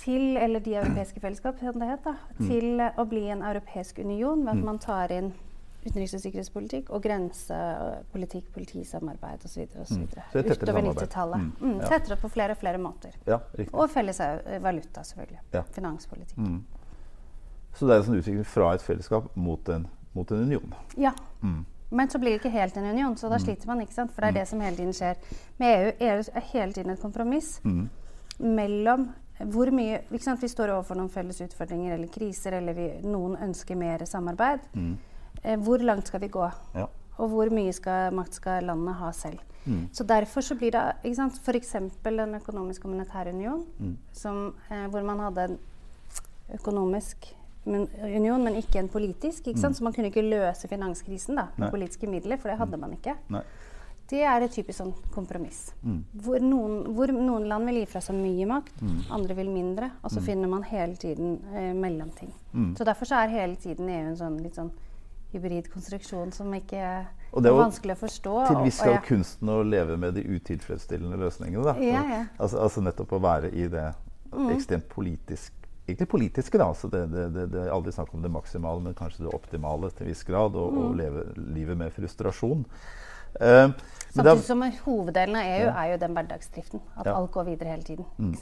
til 0.00 0.38
eller 0.40 0.64
de 0.64 0.78
europeiske 0.80 1.20
fellesskap, 1.20 1.60
som 1.60 1.76
det 1.82 1.90
het, 1.90 2.08
mm. 2.38 2.48
til 2.48 2.80
å 2.88 3.04
bli 3.10 3.26
en 3.34 3.44
europeisk 3.50 4.00
union 4.00 4.46
ved 4.46 4.54
at 4.54 4.64
man 4.70 4.80
tar 4.80 5.12
inn 5.12 5.28
utenriks- 5.84 6.14
og 6.18 6.22
sikkerhetspolitikk 6.24 6.90
og 6.90 7.02
grensepolitikk, 7.02 8.48
politisamarbeid 8.54 9.44
osv. 9.44 9.66
Mm. 9.74 10.08
utover 10.34 10.82
90-tallet. 10.82 11.44
Mm. 11.44 11.52
Mm. 11.60 11.76
Ja. 11.80 11.92
Tettere 11.92 12.18
på 12.20 12.32
flere 12.32 12.56
og 12.56 12.62
flere 12.62 12.80
måter. 12.82 13.14
Ja, 13.26 13.38
og 13.72 13.90
felles 13.90 14.20
valuta, 14.62 15.04
selvfølgelig. 15.04 15.40
Ja. 15.54 15.62
Finanspolitikk. 15.76 16.38
Mm. 16.38 16.64
Så 17.78 17.86
det 17.86 17.94
er 17.94 18.02
en 18.02 18.08
sånn 18.08 18.18
utvikling 18.18 18.48
fra 18.48 18.72
et 18.74 18.82
fellesskap 18.82 19.30
mot 19.36 19.68
en 19.70 19.86
mot 20.18 20.30
en 20.30 20.38
union. 20.38 20.74
Ja. 20.96 21.12
Mm. 21.42 21.64
Men 21.90 22.10
så 22.10 22.18
blir 22.18 22.30
det 22.30 22.42
ikke 22.42 22.52
helt 22.52 22.76
en 22.76 22.84
union, 22.84 23.16
så 23.16 23.28
da 23.28 23.38
sliter 23.40 23.66
man. 23.66 23.80
ikke 23.80 23.94
sant? 23.94 24.12
For 24.12 24.24
det 24.24 24.28
er 24.28 24.40
det 24.40 24.48
som 24.50 24.60
hele 24.60 24.76
tiden 24.76 24.92
skjer. 24.96 25.20
Med 25.56 25.78
EU 25.78 25.92
EU 26.08 26.18
er 26.34 26.46
hele 26.52 26.72
tiden 26.72 26.92
et 26.92 27.00
kompromiss 27.00 27.60
mm. 27.64 27.88
mellom 28.44 29.08
hvor 29.38 29.70
mye? 29.70 30.00
Vi 30.10 30.48
står 30.50 30.72
overfor 30.74 30.98
noen 30.98 31.12
felles 31.14 31.38
utfordringer 31.40 31.94
eller 31.94 32.10
kriser, 32.10 32.56
eller 32.58 32.74
vi, 32.74 32.88
noen 33.06 33.36
ønsker 33.46 33.78
mer 33.78 34.02
samarbeid. 34.04 34.64
Mm. 34.74 34.96
Eh, 35.42 35.58
hvor 35.58 35.82
langt 35.84 36.08
skal 36.10 36.20
vi 36.20 36.30
gå? 36.32 36.50
Ja. 36.74 36.86
Og 37.18 37.32
hvor 37.32 37.50
mye 37.50 37.72
skal, 37.74 38.14
makt 38.14 38.38
skal 38.38 38.66
landet 38.68 38.98
ha 39.00 39.10
selv? 39.12 39.40
Mm. 39.64 39.88
Så 39.92 40.04
derfor 40.04 40.40
så 40.40 40.54
blir 40.56 40.72
det 40.72 40.84
f.eks. 41.04 41.74
Den 42.04 42.34
økonomiske 42.38 42.86
og 42.86 42.94
monetære 42.94 43.34
union, 43.34 43.66
som, 44.12 44.54
eh, 44.70 44.86
hvor 44.88 45.02
man 45.02 45.20
hadde 45.20 45.44
en 45.44 45.58
økonomisk 46.54 47.34
men, 47.64 47.88
union, 48.02 48.44
men 48.44 48.56
ikke 48.56 48.78
en 48.78 48.88
politisk. 48.88 49.46
Ikke 49.46 49.68
mm. 49.68 49.74
Så 49.74 49.84
man 49.84 49.92
kunne 49.92 50.10
ikke 50.12 50.24
løse 50.24 50.68
finanskrisen 50.68 51.36
da, 51.36 51.48
med 51.56 51.70
politiske 51.70 52.06
midler, 52.06 52.36
for 52.36 52.48
det 52.48 52.58
hadde 52.58 52.76
mm. 52.76 52.80
man 52.86 52.94
ikke. 52.96 53.16
Nei. 53.34 53.44
Det 54.08 54.22
er 54.24 54.40
et 54.40 54.54
typisk 54.56 54.78
sånn 54.78 54.94
kompromiss. 55.12 55.66
Mm. 55.84 55.98
Hvor, 56.24 56.40
noen, 56.40 56.76
hvor, 56.96 57.10
noen, 57.12 57.44
land 57.50 57.68
vil 57.68 57.82
gi 57.82 57.88
fra 57.90 58.00
seg 58.00 58.16
mye 58.16 58.46
makt, 58.48 58.80
mm. 58.80 59.00
andre 59.12 59.36
vil 59.36 59.50
mindre. 59.52 59.90
Og 60.00 60.14
så 60.14 60.22
mm. 60.22 60.24
finner 60.30 60.52
man 60.54 60.64
hele 60.64 60.96
tiden 60.96 61.34
eh, 61.52 61.74
mellomting. 61.76 62.32
Mm. 62.54 62.70
Så 62.78 62.86
derfor 62.88 63.10
så 63.10 63.20
er 63.20 63.34
hele 63.34 63.58
tiden 63.60 63.90
EU 63.92 64.06
en 64.06 64.16
sånn 64.16 64.38
litt 64.40 64.56
sånn 64.56 64.72
hybrid 65.32 65.68
konstruksjon 65.72 66.32
som 66.32 66.52
ikke 66.56 66.82
og 67.28 67.44
det 67.44 67.50
er 67.50 67.58
vanskelig 67.58 67.92
å 67.92 68.00
forstå. 68.00 68.34
Til 68.48 68.62
viss 68.64 68.78
grad 68.80 69.02
kunsten 69.04 69.50
å 69.52 69.58
leve 69.66 69.98
med 70.00 70.16
de 70.16 70.24
utilfredsstillende 70.24 71.18
løsningene. 71.20 71.64
Da. 71.66 71.74
Ja, 71.84 72.00
ja. 72.08 72.20
Altså, 72.38 72.62
altså, 72.64 72.84
nettopp 72.86 73.12
å 73.18 73.20
være 73.20 73.50
i 73.52 73.66
det 73.68 73.90
ekstremt 74.48 74.88
politisk 74.92 75.52
egentlig 75.88 76.08
politiske. 76.08 76.58
da, 76.58 76.68
altså 76.68 76.88
det, 76.92 77.06
det, 77.12 77.26
det, 77.34 77.46
det, 77.52 77.60
er 77.64 77.72
aldri 77.72 77.92
snakk 77.92 78.14
om 78.14 78.24
det 78.24 78.32
maksimale, 78.32 78.82
men 78.84 78.96
kanskje 78.96 79.24
det 79.24 79.34
optimale 79.34 79.90
til 79.96 80.10
viss 80.10 80.24
grad. 80.28 80.56
Og, 80.56 80.72
mm. 80.72 80.80
og 80.84 80.96
leve 81.00 81.26
livet 81.36 81.80
med 81.80 81.92
frustrasjon. 81.96 82.64
Uh, 83.36 83.70
Samtidig 84.14 84.44
som 84.44 84.62
hoveddelen 84.84 85.36
av 85.36 85.46
EU 85.46 85.64
ja. 85.66 85.72
er 85.82 85.90
jo 85.92 85.98
den 86.02 86.14
hverdagsdriften. 86.16 86.82
At 86.96 87.10
ja. 87.10 87.16
alt 87.16 87.32
går 87.34 87.50
videre 87.52 87.74
hele 87.74 87.86
tiden. 87.86 88.06
Mm. 88.18 88.34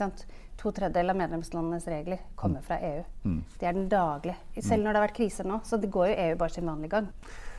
To 0.57 0.71
tredjedeler 0.71 1.13
av 1.13 1.19
medlemslandenes 1.19 1.87
regler 1.91 2.21
kommer 2.35 2.63
mm. 2.63 2.67
fra 2.69 2.79
EU. 2.81 3.03
Mm. 3.23 3.41
Det 3.59 3.67
er 3.67 3.75
den 3.77 3.89
daglige. 3.91 4.37
Selv 4.57 4.83
når 4.83 4.95
det 4.95 5.01
har 5.01 5.05
vært 5.05 5.19
kriser 5.19 5.49
nå, 5.49 5.59
så 5.67 5.77
det 5.77 5.91
går 5.93 6.09
jo 6.11 6.15
EU 6.23 6.39
bare 6.39 6.55
sin 6.55 6.69
vanlige 6.69 6.95
gang. 6.95 7.11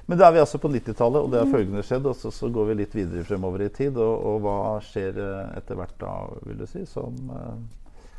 Men 0.08 0.18
da 0.18 0.26
er 0.26 0.38
vi 0.38 0.40
altså 0.40 0.58
på 0.58 0.70
90-tallet, 0.72 1.20
og 1.20 1.32
det 1.32 1.38
har 1.42 1.46
mm. 1.46 1.52
følgende 1.52 1.84
skjedd. 1.84 2.06
Og 2.08 2.16
så, 2.16 2.32
så, 2.32 2.48
går 2.48 2.70
vi 2.70 2.78
litt 2.80 2.94
videre 2.96 3.24
fremover 3.28 3.66
i 3.66 3.68
tid. 3.68 3.98
Og, 4.00 4.22
og 4.30 4.38
hva 4.46 4.58
skjer 4.82 5.20
eh, 5.20 5.50
etter 5.60 5.78
hvert 5.78 5.98
da, 6.00 6.12
vil 6.48 6.62
du 6.62 6.64
si? 6.66 6.86
Som 6.88 7.18
uh... 7.28 7.58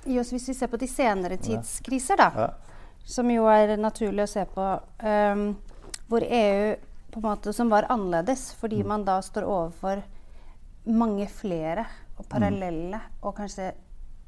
Just, 0.06 0.36
hvis 0.36 0.48
vi 0.52 0.56
ser 0.56 0.70
på 0.72 0.80
de 0.80 0.88
senere 0.88 1.40
tidskriser, 1.42 2.22
da, 2.22 2.30
ja. 2.46 2.84
som 3.04 3.28
jo 3.34 3.50
er 3.52 3.74
naturlig 3.82 4.24
å 4.24 4.30
se 4.32 4.46
på, 4.54 4.68
um, 5.04 5.44
hvor 6.08 6.24
EU 6.24 6.70
på 7.12 7.20
en 7.20 7.28
måte 7.30 7.54
som 7.54 7.70
var 7.70 7.88
annerledes, 7.90 8.54
fordi 8.60 8.82
mm. 8.84 8.88
man 8.88 9.06
da 9.06 9.20
står 9.22 9.48
overfor 9.48 10.02
mange 10.90 11.28
flere 11.28 11.86
og 12.18 12.26
mm. 12.26 12.30
parallelle 12.30 13.02
og 13.22 13.36
kanskje 13.38 13.72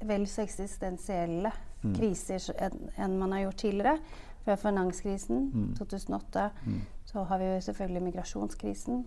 vel 0.07 0.25
så 0.29 0.45
eksistensielle 0.45 1.51
mm. 1.83 1.93
kriser 1.95 2.50
enn 2.61 3.19
man 3.19 3.35
har 3.35 3.45
gjort 3.47 3.63
tidligere. 3.65 3.97
Før 4.41 4.57
finanskrisen, 4.57 5.51
mm. 5.53 5.65
2008, 5.77 6.47
mm. 6.65 6.81
så 7.05 7.23
har 7.29 7.38
vi 7.38 7.50
jo 7.51 7.61
selvfølgelig 7.61 8.03
migrasjonskrisen. 8.07 9.03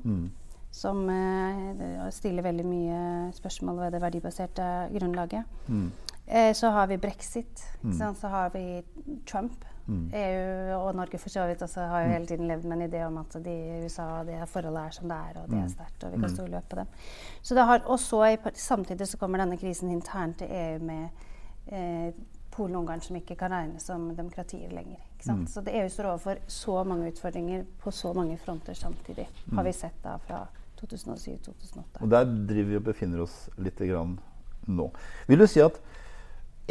Som 0.75 1.09
eh, 1.11 2.07
stiller 2.15 2.43
veldig 2.43 2.67
mye 2.67 3.01
spørsmål 3.35 3.81
ved 3.81 3.93
det 3.95 4.01
verdibaserte 4.03 4.69
grunnlaget. 4.95 5.51
Eh, 6.27 6.53
så 6.55 6.71
har 6.71 6.87
vi 6.87 6.97
brexit. 7.03 7.67
Så 7.99 8.29
har 8.29 8.51
vi 8.55 8.83
Trump 9.27 9.65
Mm. 9.87 10.05
EU 10.17 10.77
og 10.79 10.95
Norge 10.97 11.19
for 11.21 11.29
så 11.29 11.45
vidt 11.49 11.63
også 11.63 11.83
har 11.91 12.07
jo 12.07 12.13
hele 12.15 12.27
tiden 12.27 12.49
levd 12.49 12.65
med 12.65 12.79
en 12.79 12.87
idé 12.87 13.03
om 13.05 13.19
at 13.21 13.37
de 13.45 13.57
USA 13.85 14.07
det 14.25 14.39
forholdet 14.49 14.87
er 14.87 14.95
som 14.97 15.09
det 15.09 15.19
er, 15.19 15.41
og 15.43 15.51
det 15.51 15.59
er 15.59 15.67
mm. 15.67 15.75
sterkt, 15.75 16.05
og 16.05 16.13
vi 16.13 16.21
kan 16.21 16.31
mm. 16.31 16.37
stole 16.37 16.63
på 16.71 16.79
dem. 16.81 16.95
Så 17.43 17.67
har, 17.71 17.83
og 17.85 18.01
så 18.01 18.37
samtidig 18.55 19.09
så 19.09 19.21
kommer 19.21 19.45
denne 19.45 19.59
krisen 19.61 19.91
internt 19.91 20.39
til 20.39 20.49
EU 20.51 20.79
med 20.85 21.09
eh, 21.67 22.15
Polen 22.55 22.77
og 22.77 22.85
Ungarn 22.85 23.03
som 23.03 23.17
ikke 23.19 23.37
kan 23.37 23.53
regnes 23.53 23.83
som 23.83 24.09
demokratier 24.17 24.71
lenger. 24.71 25.01
Mm. 25.27 25.47
Så 25.47 25.61
det 25.61 25.75
EU 25.81 25.89
står 25.89 26.11
overfor 26.13 26.39
så 26.47 26.85
mange 26.85 27.09
utfordringer 27.11 27.65
på 27.83 27.91
så 27.91 28.13
mange 28.13 28.39
fronter 28.39 28.75
samtidig, 28.75 29.29
har 29.53 29.65
vi 29.65 29.73
sett 29.73 29.99
da 30.05 30.17
fra 30.17 30.47
2007-2008. 30.81 32.01
Og 32.01 32.11
der 32.11 32.25
driver 32.25 32.71
vi 32.71 32.77
og 32.77 32.87
befinner 32.89 33.25
oss 33.25 33.49
litt 33.59 33.79
grann 33.79 34.19
nå. 34.67 34.89
Vil 35.29 35.41
du 35.41 35.47
si 35.51 35.61
at 35.65 35.81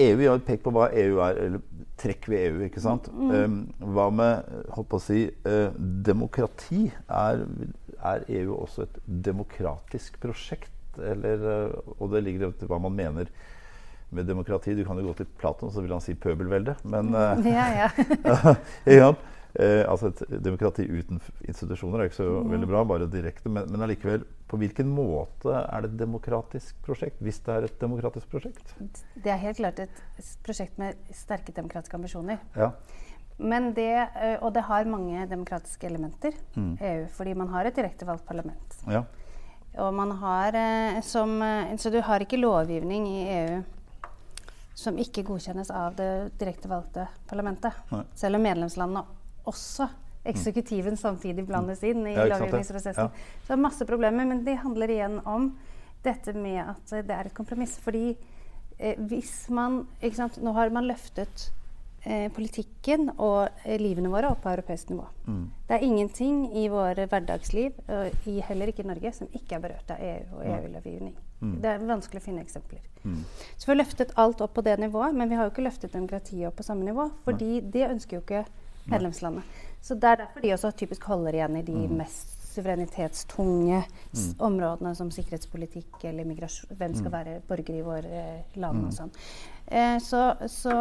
EU 0.01 0.17
gjør 0.23 0.39
et 0.39 0.45
pek 0.47 0.61
på 0.65 0.73
hva 0.73 0.87
EU 0.97 1.19
er, 1.21 1.39
eller 1.45 1.89
trekk 2.01 2.27
ved 2.31 2.45
EU. 2.47 2.61
ikke 2.67 2.81
sant? 2.81 3.09
Mm. 3.13 3.31
Um, 3.31 3.57
hva 3.93 4.09
med 4.13 4.53
holdt 4.73 4.89
på 4.89 4.99
å 4.99 5.03
si, 5.03 5.23
uh, 5.45 5.73
demokrati? 6.05 6.87
Er, 7.07 7.43
er, 7.99 8.25
EU 8.41 8.55
også 8.57 8.87
et 8.87 9.01
demokratisk 9.29 10.17
prosjekt? 10.23 10.71
Eller, 10.97 11.45
uh, 11.45 11.93
og 11.99 12.13
det 12.13 12.23
ligger 12.25 12.49
i 12.49 12.69
hva 12.69 12.81
man 12.81 12.97
mener 12.97 13.29
med 14.13 14.29
demokrati. 14.29 14.73
Du 14.77 14.83
kan 14.85 14.97
jo 14.97 15.11
gå 15.11 15.17
til 15.21 15.29
Platon, 15.37 15.71
så 15.73 15.85
vil 15.85 15.93
han 15.93 16.03
si 16.03 16.17
pøbelvelde. 16.17 16.75
Men 16.89 17.13
uh, 17.13 17.37
ja, 17.45 17.69
ja. 17.85 17.93
Eh, 19.53 19.83
altså 19.85 20.09
Et 20.09 20.21
demokrati 20.41 20.85
uten 20.89 21.19
institusjoner 21.45 22.01
er 22.01 22.09
ikke 22.09 22.17
så 22.17 22.25
mm. 22.25 22.53
veldig 22.55 22.69
bra, 22.71 22.83
bare 22.89 23.09
direkte. 23.11 23.51
Men, 23.53 23.67
men 23.69 23.85
allikevel, 23.85 24.25
på 24.49 24.57
hvilken 24.61 24.89
måte 24.89 25.53
er 25.53 25.85
det 25.85 25.91
et 25.91 25.99
demokratisk 25.99 26.79
prosjekt? 26.85 27.21
Hvis 27.21 27.41
det 27.45 27.53
er 27.53 27.67
et 27.67 27.79
demokratisk 27.81 28.31
prosjekt? 28.33 28.73
Det 29.13 29.33
er 29.33 29.41
helt 29.43 29.61
klart 29.61 29.83
et 29.85 30.03
prosjekt 30.45 30.81
med 30.81 30.97
sterke 31.13 31.53
demokratiske 31.53 31.99
ambisjoner. 31.99 32.41
Ja. 32.57 32.71
Men 33.37 33.73
det, 33.77 33.91
eh, 33.93 34.37
og 34.41 34.53
det 34.57 34.65
har 34.65 34.89
mange 34.89 35.25
demokratiske 35.29 35.87
elementer, 35.89 36.33
mm. 36.55 36.73
EU, 36.81 37.05
fordi 37.13 37.37
man 37.37 37.53
har 37.53 37.69
et 37.69 37.77
direkte 37.77 38.09
valgt 38.09 38.25
parlament. 38.25 38.81
Ja. 38.89 39.05
Og 39.81 39.93
man 39.93 40.11
har 40.21 40.53
eh, 40.57 41.01
som 41.01 41.41
eh, 41.41 41.77
Så 41.77 41.89
du 41.89 42.01
har 42.01 42.21
ikke 42.21 42.37
lovgivning 42.37 43.07
i 43.09 43.23
EU 43.37 43.63
som 44.73 44.97
ikke 44.97 45.23
godkjennes 45.25 45.69
av 45.69 45.93
det 45.97 46.33
direkte 46.41 46.69
valgte 46.69 47.05
parlamentet. 47.29 47.75
Nei. 47.91 48.01
Selv 48.17 48.39
om 48.39 48.45
medlemslandene 48.45 49.03
også 49.49 49.89
eksekutiven 50.23 50.97
samtidig 50.97 51.45
blandes 51.47 51.83
inn 51.83 52.05
i 52.07 52.15
ja, 52.15 52.27
lovgivningsprosessen. 52.31 53.09
Ja. 53.09 53.39
Så 53.41 53.51
det 53.51 53.57
er 53.57 53.65
masse 53.65 53.87
problemer, 53.87 54.27
men 54.27 54.43
det 54.45 54.59
handler 54.63 54.91
igjen 54.91 55.19
om 55.27 55.51
dette 56.03 56.35
med 56.35 56.61
at 56.63 56.95
det 57.03 57.15
er 57.15 57.27
et 57.27 57.35
kompromiss. 57.35 57.75
Fordi 57.83 58.13
eh, 58.77 59.01
hvis 59.09 59.49
man 59.53 59.83
sant, 60.15 60.39
Nå 60.43 60.55
har 60.55 60.71
man 60.75 60.87
løftet 60.87 61.49
eh, 62.05 62.29
politikken 62.35 63.11
og 63.17 63.49
eh, 63.65 63.79
livene 63.81 64.11
våre 64.11 64.31
opp 64.31 64.43
på 64.45 64.53
europeisk 64.53 64.93
nivå. 64.93 65.09
Mm. 65.27 65.43
Det 65.67 65.77
er 65.77 65.85
ingenting 65.89 66.41
i 66.55 66.69
våre 66.71 67.07
hverdagsliv, 67.11 67.83
og 67.89 68.27
i, 68.31 68.39
heller 68.47 68.71
ikke 68.71 68.85
i 68.85 68.91
Norge, 68.93 69.13
som 69.19 69.31
ikke 69.35 69.59
er 69.59 69.67
berørt 69.67 69.93
av 69.95 70.03
EU 70.03 70.39
og 70.39 70.47
EU-lovgivning. 70.47 71.15
Mm. 71.43 71.55
Det 71.59 71.71
er 71.71 71.87
vanskelig 71.87 72.23
å 72.23 72.27
finne 72.31 72.43
eksempler. 72.43 72.83
Mm. 73.03 73.23
Så 73.57 73.67
vi 73.67 73.73
har 73.73 73.81
løftet 73.81 74.15
alt 74.19 74.41
opp 74.43 74.53
på 74.55 74.63
det 74.63 74.77
nivået, 74.79 75.15
men 75.15 75.27
vi 75.27 75.35
har 75.35 75.49
jo 75.49 75.51
ikke 75.51 75.67
løftet 75.67 75.91
demokratiet 75.91 76.47
opp 76.47 76.61
på 76.61 76.63
samme 76.63 76.87
nivå. 76.87 77.09
fordi 77.25 77.59
det 77.59 77.89
ønsker 77.89 78.17
jo 78.17 78.23
ikke 78.23 78.45
medlemslandet. 78.91 79.59
Så 79.83 79.97
det 79.99 80.09
er 80.09 80.21
derfor 80.23 80.43
de 80.43 80.53
også 80.55 80.71
typisk 80.79 81.03
holder 81.11 81.35
igjen 81.35 81.59
i 81.59 81.65
de 81.67 81.75
mm. 81.75 81.97
mest 81.99 82.39
suverenitetstunge 82.53 83.81
mm. 83.83 84.33
områdene 84.45 84.93
som 84.95 85.11
sikkerhetspolitikk 85.11 86.05
eller 86.09 86.27
migrasjon. 86.29 86.75
Hvem 86.77 86.95
skal 86.95 87.09
mm. 87.09 87.17
være 87.17 87.35
borger 87.49 87.77
i 87.77 87.85
våre 87.85 88.23
eh, 88.23 88.57
land 88.61 88.85
og 88.85 88.91
mm. 88.91 88.95
sånn. 88.97 89.13
Eh, 89.67 89.97
så, 90.03 90.23
så, 90.51 90.75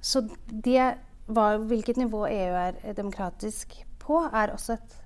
så, 0.00 0.24
det 0.48 0.94
var, 1.26 1.60
hvilket 1.70 2.00
nivå 2.00 2.24
EU 2.26 2.56
er 2.64 2.80
demokratisk 2.96 3.76
på, 4.02 4.22
er 4.32 4.54
også 4.54 4.78
et, 4.78 4.96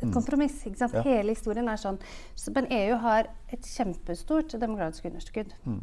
et 0.00 0.08
mm. 0.08 0.14
kompromiss. 0.16 0.62
Ja. 0.66 0.90
Hele 1.04 1.36
historien 1.36 1.68
er 1.68 1.80
sånn. 1.80 2.00
Så, 2.34 2.54
men 2.56 2.70
EU 2.72 2.98
har 3.04 3.30
et 3.52 3.66
kjempestort 3.76 4.54
demokratisk 4.58 5.10
underskudd. 5.10 5.54
Mm. 5.66 5.82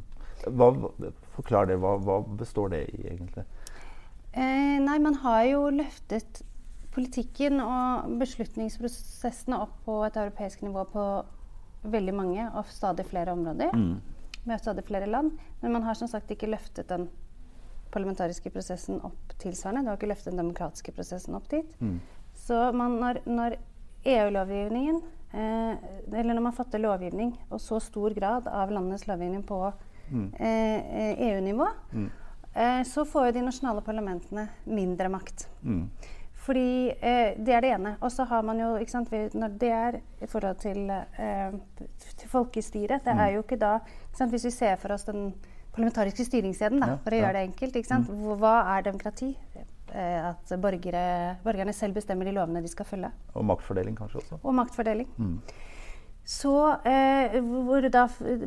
Hva, 0.56 0.72
forklar 1.36 1.68
det. 1.70 1.80
Hva, 1.84 1.98
hva 2.04 2.22
består 2.40 2.72
det 2.74 2.86
i, 2.94 3.02
egentlig? 3.12 3.44
Eh, 4.32 4.78
nei, 4.82 5.00
man 5.02 5.16
har 5.24 5.44
jo 5.50 5.62
løftet 5.74 6.44
politikken 6.94 7.62
og 7.64 8.14
beslutningsprosessene 8.20 9.58
opp 9.64 9.76
på 9.86 10.00
et 10.06 10.18
europeisk 10.20 10.62
nivå 10.66 10.86
på 10.92 11.06
veldig 11.90 12.14
mange 12.14 12.46
og 12.50 12.70
stadig 12.70 13.08
flere 13.10 13.34
områder. 13.34 13.74
Mm. 13.74 13.98
Med 14.50 14.62
stadig 14.62 14.86
flere 14.88 15.10
land. 15.10 15.34
Men 15.62 15.74
man 15.78 15.88
har 15.88 15.98
som 15.98 16.10
sagt 16.12 16.32
ikke 16.32 16.50
løftet 16.50 16.90
den 16.90 17.08
parlamentariske 17.94 18.52
prosessen 18.54 19.02
opp 19.06 19.34
tilsvarende. 19.42 19.86
Du 19.86 19.92
har 19.92 19.98
ikke 19.98 20.12
løftet 20.12 20.34
den 20.34 20.44
demokratiske 20.44 20.94
prosessen 20.94 21.38
opp 21.38 21.50
dit. 21.50 21.74
Mm. 21.82 21.98
Så 22.38 22.70
man, 22.76 23.00
når, 23.02 23.24
når 23.26 23.58
EU-lovgivningen 24.06 25.02
eh, 25.34 25.74
Eller 26.14 26.34
når 26.34 26.44
man 26.46 26.56
fatter 26.56 26.80
lovgivning, 26.80 27.34
og 27.50 27.62
så 27.62 27.82
stor 27.84 28.14
grad 28.16 28.48
av 28.48 28.72
landenes 28.72 29.08
lovgivning 29.10 29.44
på 29.44 29.60
mm. 30.12 30.28
eh, 30.40 31.26
EU-nivå, 31.30 31.68
mm 31.92 32.10
eh, 32.60 32.82
så 32.88 33.06
får 33.08 33.30
jo 33.30 33.36
de 33.40 33.46
nasjonale 33.48 33.84
parlamentene 33.86 34.48
mindre 34.70 35.12
makt. 35.12 35.48
Mm. 35.64 35.86
Fordi 36.50 36.90
eh, 36.90 37.36
Det 37.38 37.54
er 37.54 37.62
det 37.62 37.72
ene. 37.76 37.96
Og 38.02 38.12
så 38.12 38.26
har 38.30 38.44
man 38.44 38.60
jo 38.60 38.74
ikke 38.80 38.92
sant, 38.92 39.12
Når 39.12 39.56
det 39.60 39.72
er 39.76 40.00
i 40.22 40.28
forhold 40.28 40.60
til, 40.64 40.90
eh, 40.90 41.52
til 42.18 42.30
folkestyret 42.30 43.06
Det 43.06 43.14
er 43.14 43.28
mm. 43.28 43.34
jo 43.36 43.44
ikke 43.44 43.60
da 43.60 43.74
ikke 43.84 44.18
sant, 44.18 44.32
Hvis 44.32 44.46
vi 44.46 44.52
ser 44.56 44.76
for 44.76 44.96
oss 44.96 45.04
den 45.04 45.34
parlamentariske 45.70 46.26
styringskjeden, 46.26 46.82
ja, 46.82 46.96
for 47.04 47.14
å 47.14 47.20
gjøre 47.20 47.34
det 47.38 47.42
enkelt 47.46 47.76
ikke 47.78 47.88
sant? 47.88 48.10
Mm. 48.10 48.40
Hva 48.42 48.56
er 48.74 48.88
demokrati? 48.88 49.30
Eh, 49.94 50.30
at 50.30 50.52
borgere, 50.62 51.04
borgerne 51.44 51.74
selv 51.74 51.96
bestemmer 51.98 52.28
de 52.28 52.34
lovene 52.36 52.62
de 52.62 52.72
skal 52.72 52.86
følge. 52.90 53.12
Og 53.34 53.46
maktfordeling 53.46 53.96
kanskje 53.98 54.20
også. 54.22 54.40
Og 54.44 54.56
maktfordeling. 54.58 55.08
Mm. 55.18 55.38
Så 56.30 56.72
eh, 56.86 57.40
hvor 57.42 57.82
da 57.90 58.04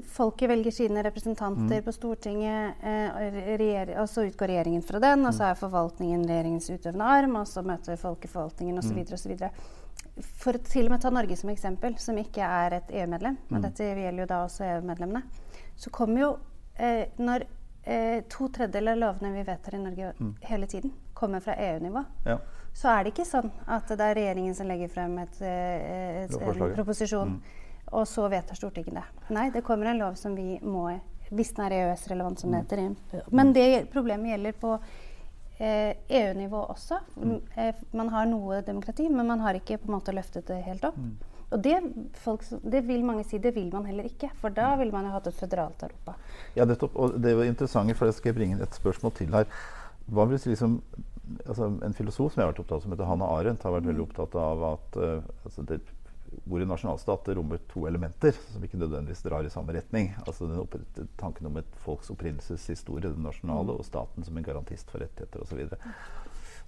folket 0.07 0.51
velger 0.53 0.71
sine 0.71 1.03
representanter 1.03 1.81
mm. 1.81 1.83
på 1.83 1.93
Stortinget, 1.93 2.75
eh, 2.87 3.97
og 3.99 4.05
så 4.07 4.23
utgår 4.29 4.53
regjeringen 4.53 4.85
fra 4.87 5.01
den, 5.03 5.25
og 5.27 5.35
så 5.35 5.43
mm. 5.43 5.49
er 5.49 5.57
forvaltningen 5.59 6.21
regjeringens 6.29 6.69
utøvende 6.71 7.09
arm, 7.11 7.35
og 7.41 7.49
så 7.51 7.65
møter 7.67 7.99
folket 7.99 8.31
forvaltningen 8.31 8.79
osv. 8.79 9.01
Mm. 9.01 9.17
osv. 9.17 10.23
For 10.45 10.55
å 10.55 10.61
til 10.63 10.87
og 10.87 10.93
med 10.93 11.03
ta 11.03 11.11
Norge 11.11 11.35
som 11.41 11.51
eksempel, 11.51 11.97
som 11.99 12.21
ikke 12.23 12.47
er 12.47 12.77
et 12.77 12.93
EU-medlem, 13.01 13.41
men 13.49 13.59
mm. 13.59 13.65
dette 13.67 13.89
gjelder 13.89 14.23
jo 14.23 14.27
da 14.31 14.39
også 14.45 14.69
EU-medlemmene, 14.69 15.51
så 15.75 15.91
kommer 15.97 16.23
jo 16.23 16.29
eh, 16.79 17.09
når 17.19 17.47
eh, 17.83 18.21
to 18.31 18.47
tredjedeler 18.47 18.95
av 18.95 19.03
lovene 19.09 19.33
vi 19.41 19.43
vedtar 19.49 19.75
i 19.75 19.81
Norge 19.83 20.13
mm. 20.21 20.31
hele 20.53 20.69
tiden, 20.71 20.95
kommer 21.19 21.43
fra 21.43 21.59
EU-nivå. 21.67 22.05
Ja. 22.31 22.39
Så 22.79 22.95
er 22.95 23.03
det 23.03 23.17
ikke 23.17 23.27
sånn 23.27 23.51
at 23.67 23.91
det 23.91 24.07
er 24.07 24.15
regjeringen 24.21 24.55
som 24.55 24.71
legger 24.71 24.95
frem 24.95 25.19
et, 25.25 25.43
et, 25.43 26.31
et, 26.31 26.39
en 26.39 26.79
proposisjon. 26.79 27.35
Mm 27.35 27.59
og 27.93 28.09
så 28.09 28.27
vedtar 28.33 28.59
Stortinget 28.59 28.99
det. 28.99 29.05
Nei, 29.35 29.51
det 29.55 29.65
kommer 29.67 29.91
en 29.91 30.01
lov 30.01 30.15
som 30.21 30.37
vi 30.37 30.57
må 30.63 30.89
Hvis 31.33 31.55
den 31.57 31.65
er 31.65 31.73
EØS-relevant, 31.73 32.41
som 32.41 32.53
det 32.53 32.59
mm. 32.61 32.65
heter. 33.11 33.29
Men 33.33 33.55
det 33.57 33.87
problemet 33.93 34.35
gjelder 34.35 34.57
på 34.61 34.73
eh, 35.57 35.95
EU-nivå 36.09 36.59
også. 36.75 36.99
Mm. 37.17 37.39
Eh, 37.57 37.79
man 37.97 38.11
har 38.13 38.27
noe 38.29 38.59
demokrati, 38.67 39.07
men 39.09 39.27
man 39.27 39.41
har 39.41 39.57
ikke 39.57 39.79
på 39.81 39.89
en 39.89 39.95
måte 39.97 40.13
løftet 40.13 40.51
det 40.51 40.59
helt 40.67 40.85
opp. 40.85 40.99
Mm. 41.01 41.15
Og 41.53 41.63
det, 41.65 41.79
folk, 42.25 42.45
det, 42.73 42.83
vil 42.89 43.05
mange 43.05 43.25
si 43.29 43.41
det 43.41 43.55
vil 43.57 43.71
man 43.73 43.87
heller 43.89 44.09
ikke, 44.09 44.31
for 44.41 44.53
da 44.53 44.73
ville 44.81 44.93
man 44.93 45.09
jo 45.09 45.15
hatt 45.15 45.29
et 45.29 45.37
føderalt 45.37 45.85
Europa. 45.85 46.15
Ja, 46.57 46.65
nettopp. 46.69 46.97
Og 46.97 47.17
det 47.21 47.35
var 47.37 47.49
interessant, 47.49 47.97
for 47.97 48.09
jeg 48.09 48.17
skal 48.19 48.37
bringe 48.37 48.61
et 48.65 48.77
spørsmål 48.77 49.17
til 49.19 49.33
her. 49.37 49.49
Hva 50.13 50.27
si 50.37 50.51
liksom, 50.51 50.81
altså 51.47 51.69
En 51.85 51.95
filosof 51.95 52.33
som 52.33 52.41
jeg 52.41 52.47
har 52.47 52.53
vært 52.55 52.63
opptatt 52.65 52.79
av, 52.79 52.85
som 52.85 52.95
heter 52.95 53.09
Hanna 53.09 53.29
Arendt, 53.37 53.65
har 53.65 53.77
vært 53.77 53.89
veldig 53.91 54.07
opptatt 54.07 54.37
av 54.41 54.65
at 54.73 54.97
uh, 55.01 55.29
altså 55.45 55.65
det, 55.69 55.81
hvor 56.45 56.63
en 56.63 56.71
nasjonalstat 56.73 57.29
rommer 57.37 57.61
to 57.71 57.85
elementer 57.89 58.37
som 58.53 58.65
ikke 58.65 58.81
nødvendigvis 58.81 59.23
drar 59.25 59.47
i 59.47 59.53
samme 59.53 59.75
retning. 59.77 60.13
Altså 60.27 60.49
den 60.49 61.07
Tanken 61.21 61.47
om 61.51 61.57
et 61.61 61.79
folks 61.85 62.11
opprinnelseshistorie, 62.15 63.11
den 63.11 63.27
nasjonale, 63.27 63.77
og 63.77 63.87
staten 63.87 64.25
som 64.25 64.37
en 64.37 64.47
garantist 64.47 64.91
for 64.91 65.03
rettigheter 65.03 65.45
osv. 65.45 65.67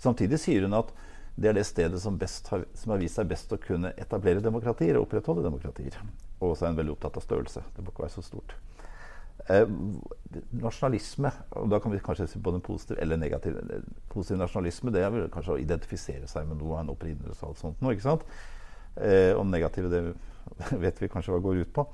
Samtidig 0.02 0.40
sier 0.42 0.66
hun 0.66 0.76
at 0.80 0.92
det 1.34 1.50
er 1.50 1.56
det 1.56 1.66
stedet 1.66 1.98
som, 2.02 2.18
har, 2.20 2.66
som, 2.74 2.92
har, 2.92 3.00
vist 3.02 3.18
seg 3.18 3.30
best 3.30 3.50
å 3.52 3.58
kunne 3.58 3.90
etablere 3.98 4.42
demokratier 4.42 4.94
og 4.98 5.08
opprettholde 5.08 5.42
demokratier. 5.42 5.96
Og 6.38 6.54
så 6.54 6.66
er 6.66 6.74
hun 6.74 6.78
veldig 6.78 6.94
opptatt 6.94 7.18
av 7.18 7.24
størrelse. 7.26 7.64
Det 7.74 7.82
må 7.82 7.90
ikke 7.90 8.06
være 8.06 8.14
så 8.14 8.22
stort. 8.22 8.54
Eh, 9.50 9.66
nasjonalisme, 10.62 11.32
og 11.58 11.66
da 11.72 11.80
kan 11.82 11.92
vi 11.92 11.98
kanskje 12.04 12.28
se 12.30 12.40
på 12.40 12.52
den 12.54 12.62
positive 12.64 13.02
eller 13.02 13.18
negative 13.20 13.82
Positiv 14.08 14.38
nasjonalisme 14.40 14.92
det 14.94 15.02
er 15.04 15.10
vel 15.12 15.26
kanskje 15.32 15.56
å 15.56 15.60
identifisere 15.60 16.30
seg 16.30 16.46
med 16.48 16.62
noe, 16.62 16.78
en 16.80 16.92
opprinnelse 16.94 17.42
og 17.42 17.50
alt 17.50 17.60
sånt 17.60 17.82
noe. 17.82 17.96
ikke 17.96 18.06
sant? 18.06 18.24
Eh, 18.96 19.32
og 19.36 19.46
negative, 19.46 19.90
det 19.90 20.04
vet 20.84 21.00
vi 21.02 21.10
kanskje 21.10 21.34
hva 21.34 21.42
går 21.44 21.64
ut 21.64 21.72
på. 21.74 21.86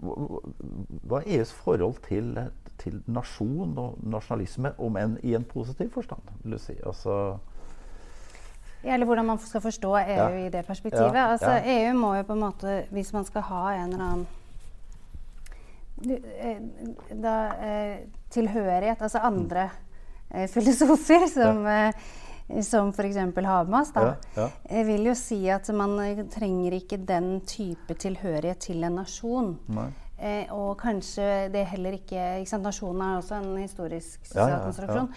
Hva 0.00 1.20
er 1.20 1.36
EUs 1.36 1.52
forhold 1.52 2.00
til, 2.06 2.32
til 2.80 3.02
nasjon 3.06 3.76
og 3.78 4.00
nasjonalisme, 4.02 4.72
om 4.80 4.96
enn 4.96 5.18
i 5.22 5.36
en 5.36 5.44
positiv 5.44 5.92
forstand? 5.94 6.24
vil 6.42 6.56
du 6.56 6.62
si? 6.62 6.78
Altså, 6.86 7.38
eller 8.80 9.04
hvordan 9.04 9.26
man 9.28 9.38
skal 9.38 9.60
forstå 9.60 9.88
EU 9.98 10.16
ja. 10.16 10.28
i 10.40 10.48
det 10.48 10.62
perspektivet. 10.64 11.12
Ja, 11.12 11.26
altså, 11.34 11.50
ja. 11.52 11.88
EU 11.90 11.98
må 11.98 12.14
jo 12.16 12.22
på 12.24 12.32
en 12.32 12.40
måte, 12.40 12.84
hvis 12.90 13.12
man 13.12 13.26
skal 13.28 13.44
ha 13.50 13.64
en 13.74 13.92
eller 13.92 14.04
annen 14.06 14.28
Eh, 16.08 16.56
da, 17.12 17.46
eh, 17.60 17.98
tilhørighet, 18.30 19.02
altså 19.02 19.18
andre 19.18 19.68
eh, 20.30 20.48
filosofer 20.48 21.26
som 21.28 21.66
ja. 21.66 21.90
Som 22.66 22.90
f.eks. 22.90 23.16
Habermas. 23.16 23.92
Da, 23.94 24.14
ja, 24.34 24.48
ja. 24.68 24.84
vil 24.88 25.10
jo 25.10 25.16
si 25.18 25.42
at 25.52 25.68
man 25.76 25.96
trenger 26.32 26.76
ikke 26.80 27.00
den 27.06 27.40
type 27.48 27.94
tilhørighet 27.94 28.64
til 28.70 28.84
en 28.86 28.98
nasjon. 29.00 29.52
Eh, 30.20 30.50
og 30.52 30.74
kanskje 30.82 31.48
det 31.48 31.62
heller 31.70 31.94
ikke, 31.96 32.18
ikke 32.42 32.50
sant? 32.50 32.66
Nasjonen 32.66 33.00
er 33.06 33.20
også 33.22 33.38
en 33.38 33.54
historisk 33.56 34.26
sosial 34.28 34.52
ja, 34.52 34.58
konstruksjon. 34.66 35.08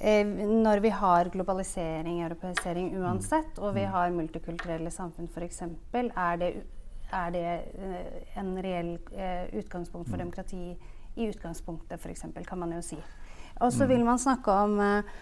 Eh, 0.00 0.26
når 0.66 0.82
vi 0.82 0.90
har 0.90 1.30
globalisering, 1.30 2.24
europeisering 2.26 2.90
uansett, 2.98 3.60
og 3.62 3.76
vi 3.76 3.86
mm. 3.86 3.92
har 3.94 4.16
multikulturelle 4.16 4.90
samfunn 4.90 5.30
f.eks., 5.30 5.62
er 5.94 6.42
det 6.42 6.50
er 7.08 7.30
det 7.32 7.44
uh, 7.80 8.40
en 8.42 8.50
reell 8.60 8.98
utgangspunkt 9.56 10.10
for 10.10 10.18
mm. 10.18 10.20
demokrati 10.20 10.58
i 11.16 11.28
utgangspunktet, 11.30 11.96
f.eks., 11.96 12.26
kan 12.44 12.58
man 12.58 12.74
jo 12.76 12.82
si. 12.84 12.98
Og 13.60 13.72
så 13.72 13.84
mm. 13.84 13.88
vil 13.88 14.04
man 14.04 14.18
snakke 14.18 14.52
om 14.52 14.76
uh, 14.78 15.16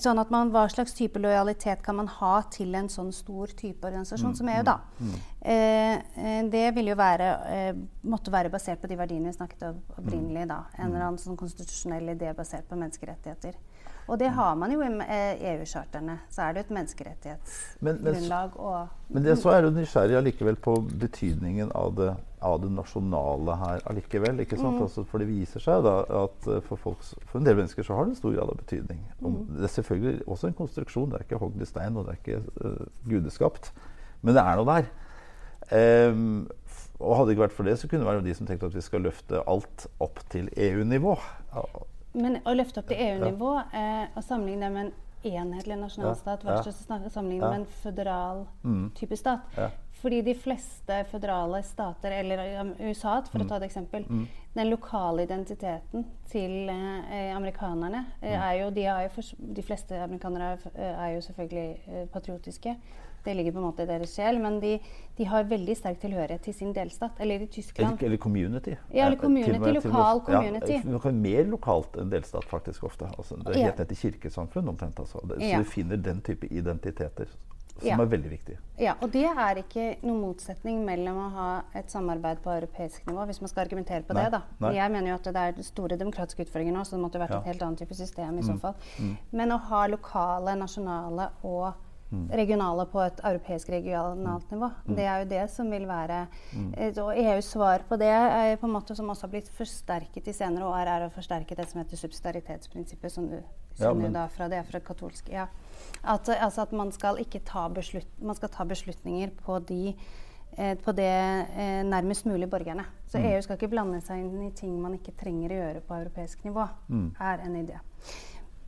sånn 0.00 0.20
at 0.22 0.30
man, 0.30 0.50
Hva 0.54 0.66
slags 0.70 0.94
type 0.94 1.18
lojalitet 1.18 1.82
kan 1.82 1.96
man 1.98 2.10
ha 2.20 2.34
til 2.52 2.74
en 2.78 2.88
sånn 2.92 3.12
stor 3.14 3.52
type 3.58 3.86
organisasjon 3.86 4.34
mm, 4.34 4.38
som 4.38 4.50
EU? 4.52 4.62
da? 4.66 4.76
Mm, 5.00 5.14
mm. 5.40 6.50
det 6.52 6.66
vil 6.76 6.92
jo 6.92 6.96
være, 7.00 7.30
måtte 8.02 8.34
være 8.34 8.52
basert 8.52 8.82
på 8.82 8.90
de 8.90 8.98
verdiene 9.00 9.32
vi 9.32 9.38
snakket 9.38 9.66
om 9.70 9.80
opprinnelig. 9.96 10.46
da, 10.50 10.62
En 10.78 10.90
eller 10.90 11.06
annen 11.08 11.22
sånn 11.22 11.38
konstitusjonell 11.40 12.14
idé 12.14 12.34
basert 12.36 12.68
på 12.68 12.78
menneskerettigheter. 12.78 13.58
Og 14.06 14.18
det 14.18 14.30
har 14.34 14.56
man 14.58 14.72
jo 14.72 14.80
i 14.82 14.88
EU-charterne. 15.52 16.16
Eh, 16.16 16.24
e 16.26 16.34
så 16.34 16.42
er 16.46 16.54
det 16.56 16.64
et 16.64 16.72
menneskerettighetsgrunnlag. 16.74 18.56
Men, 18.58 18.88
men 19.14 19.26
det, 19.26 19.36
så 19.38 19.52
er 19.54 19.62
du 19.62 19.70
nysgjerrig 19.74 20.16
allikevel 20.18 20.58
på 20.62 20.76
betydningen 21.02 21.70
av 21.78 21.94
det, 21.98 22.08
av 22.46 22.58
det 22.62 22.70
nasjonale 22.74 23.56
her 23.60 23.84
allikevel. 23.90 24.40
ikke 24.44 24.58
sant? 24.58 24.78
Mm. 24.78 24.86
Altså, 24.88 25.04
for 25.06 25.22
det 25.22 25.28
viser 25.30 25.62
seg 25.62 25.84
da 25.86 25.96
at 26.24 26.50
eh, 26.50 26.62
for, 26.66 26.80
folks, 26.80 27.14
for, 27.26 27.38
en 27.38 27.46
del 27.46 27.60
mennesker 27.60 27.86
så 27.86 27.98
har 27.98 28.08
det 28.08 28.16
en 28.16 28.22
stor 28.22 28.34
grad 28.38 28.54
av 28.54 28.62
betydning. 28.64 29.04
Om, 29.20 29.36
mm. 29.36 29.44
Det 29.58 29.68
er 29.68 29.76
selvfølgelig 29.76 30.16
også 30.26 30.50
en 30.50 30.58
konstruksjon. 30.62 31.10
Det 31.12 31.20
er 31.20 31.28
ikke 31.28 31.42
hogd 31.44 31.62
i 31.62 31.70
stein, 31.70 32.00
og 32.00 32.08
det 32.08 32.16
er 32.16 32.24
ikke 32.24 32.42
uh, 32.64 32.88
gudeskapt. 33.10 33.72
Men 34.20 34.36
det 34.36 34.44
er 34.44 34.58
noe 34.58 34.74
der. 34.74 34.90
Um, 35.70 36.48
og 37.00 37.14
hadde 37.16 37.30
det 37.30 37.36
ikke 37.36 37.46
vært 37.46 37.56
for 37.56 37.68
det, 37.68 37.78
så 37.80 37.88
kunne 37.88 38.02
det 38.02 38.10
være 38.10 38.24
de 38.26 38.34
som 38.36 38.48
tenkte 38.48 38.68
at 38.68 38.74
vi 38.76 38.82
skal 38.84 39.04
løfte 39.06 39.40
alt 39.48 39.86
opp 40.04 40.20
til 40.32 40.50
EU-nivå. 40.56 41.14
Men 42.12 42.40
å 42.42 42.54
løfte 42.56 42.82
opp 42.82 42.90
til 42.90 43.00
EU-nivå 43.04 43.52
eh, 43.76 44.08
og 44.14 44.24
sammenligne 44.26 44.66
det 44.66 44.74
med 44.74 44.88
en 44.88 44.92
enhetlig 45.22 45.76
nasjonalstat 45.76 46.44
versus 46.44 46.86
ja. 46.88 46.98
sammenligne 47.12 47.48
med 47.48 47.60
en 47.60 47.66
føderal 47.82 48.46
mm. 48.62 48.84
type 48.96 49.16
stat. 49.16 49.58
Fordi 50.00 50.22
de 50.24 50.34
fleste 50.34 51.02
føderale 51.10 51.60
stater, 51.62 52.14
eller 52.22 52.40
USA 52.80 53.18
for 53.26 53.36
mm. 53.36 53.44
å 53.44 53.48
ta 53.50 53.58
et 53.58 53.66
eksempel 53.68 54.06
mm. 54.08 54.22
Den 54.54 54.66
lokale 54.66 55.22
identiteten 55.22 56.06
til 56.26 56.70
eh, 56.72 57.36
amerikanerne 57.36 58.00
eh, 58.18 58.32
mm. 58.32 58.40
er 58.40 58.54
jo 58.58 58.70
de, 58.74 58.86
jo 58.88 59.26
de, 59.54 59.62
fleste 59.62 60.00
amerikanere 60.02 60.56
er, 60.56 60.88
er 60.88 61.12
jo 61.14 61.20
selvfølgelig 61.28 61.68
eh, 61.86 62.08
patriotiske. 62.10 62.74
Det 63.24 63.34
ligger 63.34 63.52
på 63.52 63.62
en 63.62 63.66
måte 63.68 63.84
i 63.84 63.90
deres 63.90 64.14
sjel. 64.16 64.40
Men 64.42 64.60
de, 64.62 64.76
de, 65.16 65.26
har 65.28 65.44
veldig 65.50 65.76
sterk 65.76 66.00
tilhørighet 66.02 66.44
til 66.46 66.56
sin 66.56 66.72
delstat. 66.76 67.20
Eller 67.20 67.44
i 67.44 67.50
Tyskland. 67.50 67.98
Eller, 67.98 68.06
eller 68.12 68.22
community. 68.22 68.76
Ja, 68.88 69.06
eller 69.06 69.20
community, 69.20 69.58
med, 69.58 69.78
lokal 69.80 70.24
community. 70.26 70.78
Ja, 70.78 70.96
noe 70.96 71.14
mer 71.20 71.44
lokalt 71.50 72.00
enn 72.00 72.12
delstat, 72.12 72.48
faktisk 72.50 72.88
ofte. 72.90 73.10
Altså, 73.18 73.38
det 73.44 73.56
er 73.56 73.70
helt 73.70 73.84
ned 73.84 73.92
til 73.92 74.02
kirkesamfunn 74.06 74.74
omtrent. 74.74 74.98
Altså. 75.00 75.22
Så 75.26 75.40
ja. 75.44 75.60
du 75.60 75.68
finner 75.78 76.00
den 76.00 76.24
type 76.26 76.48
identiteter 76.50 77.30
som 77.80 78.02
er 78.02 78.08
veldig 78.12 78.30
viktig. 78.30 78.56
Ja, 78.80 78.94
og 79.00 79.12
det 79.14 79.26
er 79.28 79.60
ikke 79.60 79.84
noen 80.04 80.20
motsetning 80.24 80.82
mellom 80.86 81.18
å 81.22 81.28
ha 81.34 81.48
et 81.76 81.92
samarbeid 81.92 82.42
på 82.44 82.52
europeisk 82.52 83.06
nivå, 83.08 83.24
hvis 83.28 83.40
man 83.42 83.52
skal 83.52 83.64
argumentere 83.64 84.04
på 84.06 84.16
nei, 84.16 84.26
det. 84.26 84.38
da. 84.38 84.42
Nei. 84.64 84.72
Jeg 84.78 84.94
mener 84.94 85.12
jo 85.12 85.18
at 85.20 85.28
det 85.28 85.44
er 85.50 85.62
store 85.66 86.00
demokratiske 86.00 86.46
utfordringer 86.46 86.76
nå, 86.76 86.84
så 86.86 86.96
det 86.96 87.04
måtte 87.04 87.22
vært 87.22 87.36
ja. 87.36 87.42
et 87.42 87.52
helt 87.52 87.64
annet 87.66 87.84
type 87.84 87.96
system 87.96 88.40
i 88.40 88.44
mm. 88.44 88.48
så 88.50 88.58
fall. 88.62 88.90
Mm. 88.98 89.14
Men 89.40 89.54
å 89.56 89.60
ha 89.70 89.84
lokale, 89.92 90.56
nasjonale 90.60 91.30
og 91.40 91.70
Mm. 91.70 91.89
Regionale 92.10 92.86
på 92.90 93.00
et 93.04 93.20
europeisk 93.24 93.70
regionalt 93.70 94.50
nivå. 94.50 94.70
Mm. 94.86 94.94
Det 94.96 95.04
er 95.06 95.18
jo 95.22 95.28
det 95.30 95.42
som 95.52 95.70
vil 95.70 95.86
være 95.88 96.20
mm. 96.52 96.70
Eh, 96.74 97.02
og 97.02 97.12
EUs 97.18 97.50
svar 97.54 97.84
på 97.88 97.98
det, 98.00 98.10
er 98.10 98.56
på 98.60 98.66
en 98.66 98.74
måte 98.74 98.96
som 98.98 99.10
også 99.10 99.26
har 99.26 99.34
blitt 99.34 99.50
forsterket 99.54 100.28
i 100.28 100.34
senere 100.34 100.66
år, 100.66 100.90
er 100.90 101.06
å 101.06 101.12
forsterke 101.14 101.56
det 101.58 101.68
som 101.70 101.82
heter 101.82 102.00
subsidiaritetsprinsippet, 102.00 103.12
som 103.12 103.28
du 103.30 103.38
kjenner 103.78 104.08
ja, 104.08 104.14
da 104.18 104.24
fra 104.32 104.48
det 104.50 104.64
fra 104.70 104.80
katolsk. 104.80 105.30
Ja. 105.32 105.46
At, 106.02 106.28
altså 106.28 106.66
at 106.66 106.74
man 106.76 106.90
skal 106.92 107.20
ikke 107.22 107.42
ta, 107.46 107.68
beslut, 107.72 108.08
man 108.18 108.38
skal 108.38 108.52
ta 108.52 108.66
beslutninger 108.68 109.30
på 109.44 109.60
de 109.68 109.94
eh, 110.56 110.74
på 110.82 110.96
det 110.98 111.12
eh, 111.12 111.84
nærmest 111.86 112.26
mulig 112.26 112.50
borgerne. 112.50 112.88
Så 113.06 113.20
mm. 113.20 113.30
EU 113.30 113.44
skal 113.46 113.60
ikke 113.60 113.70
blande 113.70 114.02
seg 114.02 114.24
inn 114.24 114.48
i 114.48 114.50
ting 114.56 114.74
man 114.82 114.98
ikke 114.98 115.14
trenger 115.20 115.54
å 115.54 115.62
gjøre 115.62 115.86
på 115.86 116.02
europeisk 116.02 116.42
nivå. 116.48 116.66
Mm. 116.90 117.08
er 117.20 117.46
en 117.46 117.56
idé. 117.62 117.78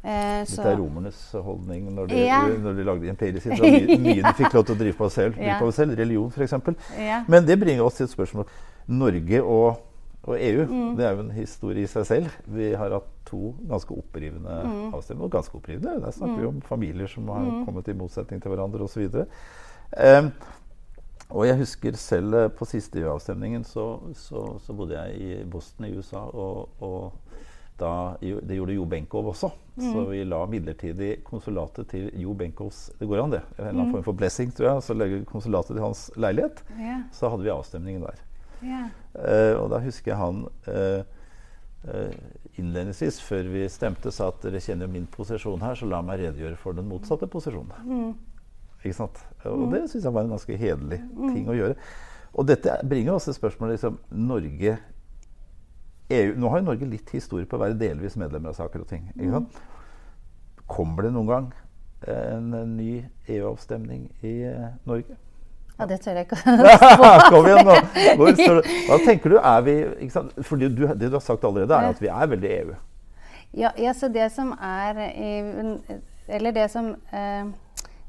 Eh, 0.03 0.43
Dette 0.43 0.67
er 0.67 0.81
romernes 0.81 1.19
holdning 1.47 1.85
når 1.95 2.09
de, 2.11 2.23
ja. 2.27 2.41
når 2.59 2.75
de 2.75 2.85
lagde 2.89 3.11
imperiet 3.13 3.45
sitt. 3.45 3.55
Mye, 3.63 3.99
mye 4.07 4.19
de 4.25 4.35
fikk 4.41 4.57
lov 4.57 4.67
til 4.67 4.75
å 4.75 4.81
drive 4.81 4.99
på 4.99 5.09
selv. 5.15 5.39
Drive 5.39 5.59
På 5.63 5.71
selv 5.75 5.95
religion, 6.01 6.33
f.eks. 6.35 6.57
Ja. 6.99 7.23
Men 7.31 7.47
det 7.47 7.59
bringer 7.61 7.87
oss 7.87 8.01
til 8.01 8.09
et 8.09 8.15
spørsmål. 8.15 8.49
Norge 8.91 9.43
og, 9.47 9.85
og 10.27 10.35
EU, 10.35 10.65
mm. 10.67 10.89
det 10.99 11.07
er 11.07 11.15
jo 11.15 11.23
en 11.23 11.35
historie 11.37 11.87
i 11.87 11.93
seg 11.93 12.09
selv. 12.09 12.35
Vi 12.51 12.73
har 12.75 12.97
hatt 12.99 13.13
to 13.31 13.53
ganske 13.71 13.95
opprivende 13.95 14.59
mm. 14.67 14.83
avstemninger. 14.91 15.29
Og 15.29 15.37
ganske 15.37 15.61
opprivende. 15.61 15.95
Der 16.03 16.19
snakker 16.19 16.35
mm. 16.35 16.43
vi 16.43 16.51
om 16.51 16.61
familier 16.67 17.15
som 17.15 17.31
har 17.31 17.47
mm. 17.47 17.63
kommet 17.69 17.93
i 17.93 17.99
motsetning 18.03 18.43
til 18.43 18.57
hverandre 18.57 18.91
osv. 18.91 19.07
Um, 19.93 20.35
og 21.33 21.47
jeg 21.47 21.63
husker 21.63 21.97
selv 21.97 22.35
eh, 22.37 22.51
på 22.53 22.67
siste 22.69 23.01
EU-avstemningen 23.01 23.63
så, 23.65 23.87
så, 24.19 24.43
så, 24.61 24.75
bodde 24.77 24.99
jeg 24.99 25.21
i 25.21 25.45
Boston 25.49 25.87
i 25.89 25.95
USA. 25.97 26.27
og, 26.29 26.69
og 26.83 27.22
da, 27.83 27.93
det 28.21 28.57
gjorde 28.57 28.77
Jo 28.77 28.87
Benkow 28.89 29.31
også. 29.33 29.53
Mm. 29.77 29.87
Så 29.93 30.05
vi 30.11 30.25
la 30.29 30.41
midlertidig 30.47 31.13
konsulatet 31.25 31.89
til 31.89 32.11
Jo 32.21 32.35
Benkows 32.37 32.91
Det 32.99 33.09
går 33.09 33.23
an, 33.23 33.33
det. 33.33 33.41
En 33.57 33.63
eller 33.63 33.71
annen 33.71 33.89
mm. 33.89 33.95
form 33.97 34.05
for 34.11 34.19
blessing, 34.21 34.53
tror 34.55 34.69
jeg. 34.69 34.85
Så 34.89 34.97
legger 34.97 35.25
konsulatet 35.29 35.75
til 35.75 35.83
hans 35.85 36.05
leilighet. 36.17 36.63
Yeah. 36.77 37.01
Så 37.13 37.33
hadde 37.33 37.47
vi 37.47 37.55
avstemningen 37.55 38.05
der. 38.05 38.23
Yeah. 38.63 38.93
Uh, 39.17 39.63
og 39.63 39.73
da 39.73 39.81
husker 39.83 40.13
jeg 40.13 40.21
han 40.21 40.45
uh, 40.69 41.01
uh, 41.89 42.13
innledningsvis, 42.61 43.19
før 43.25 43.49
vi 43.53 43.65
stemte, 43.73 44.13
sa 44.15 44.29
at 44.31 44.45
dere 44.45 44.61
kjenner 44.63 44.91
min 44.93 45.09
posisjon 45.11 45.65
her, 45.65 45.75
så 45.79 45.89
la 45.89 46.03
meg 46.05 46.21
redegjøre 46.21 46.61
for 46.61 46.77
den 46.77 46.89
motsatte 46.91 47.29
posisjonen. 47.33 47.73
Mm. 47.89 48.13
Ikke 48.83 48.99
sant? 48.99 49.21
Og 49.49 49.69
det 49.73 49.87
syns 49.91 50.05
jeg 50.05 50.15
var 50.15 50.27
en 50.27 50.35
ganske 50.35 50.57
hederlig 50.59 51.01
mm. 51.07 51.29
ting 51.33 51.51
å 51.51 51.57
gjøre. 51.57 51.77
Og 52.33 52.49
dette 52.49 52.75
bringer 52.89 53.17
også 53.17 53.35
spørsmålet 53.37 53.77
liksom, 53.77 53.99
Norge 54.17 54.77
EU, 56.13 56.37
nå 56.39 56.53
har 56.53 56.63
jo 56.63 56.69
Norge 56.69 56.89
litt 56.89 57.11
historie 57.15 57.49
på 57.49 57.59
å 57.59 57.63
være 57.65 57.79
delvis 57.81 58.17
medlemmer 58.21 58.53
av 58.53 58.61
saker 58.61 58.85
og 58.85 58.89
ting. 58.91 59.09
Mm. 59.17 59.47
Kommer 60.71 61.07
det 61.07 61.13
noen 61.15 61.29
gang 61.31 61.51
en, 62.09 62.49
en 62.59 62.77
ny 62.77 63.03
EU-avstemning 63.31 64.09
i 64.27 64.35
uh, 64.47 64.71
Norge? 64.89 65.19
Ja, 65.79 65.89
det 65.89 66.01
tør 66.05 66.19
jeg 66.21 66.29
ikke 66.29 66.57
Kom 67.33 67.49
igjen, 67.49 67.67
nå! 67.67 67.77
Hva 68.89 68.99
tenker 69.07 69.35
du? 69.35 69.39
Er 69.41 69.67
vi 69.67 69.77
ikke 70.05 70.15
sant? 70.15 70.35
For 70.47 70.61
det 70.61 70.73
du, 70.77 70.87
det 70.87 71.09
du 71.09 71.19
har 71.19 71.25
sagt 71.25 71.45
allerede, 71.49 71.75
er 71.75 71.95
at 71.95 72.03
vi 72.03 72.11
er 72.13 72.33
veldig 72.35 72.55
EU. 72.61 72.75
Ja, 73.59 73.73
ja 73.81 73.93
så 73.97 74.09
det 74.13 74.31
som 74.33 74.53
er 74.57 75.01
Eller 76.29 76.55
det 76.55 76.71
som 76.73 76.93
eh, 77.13 77.49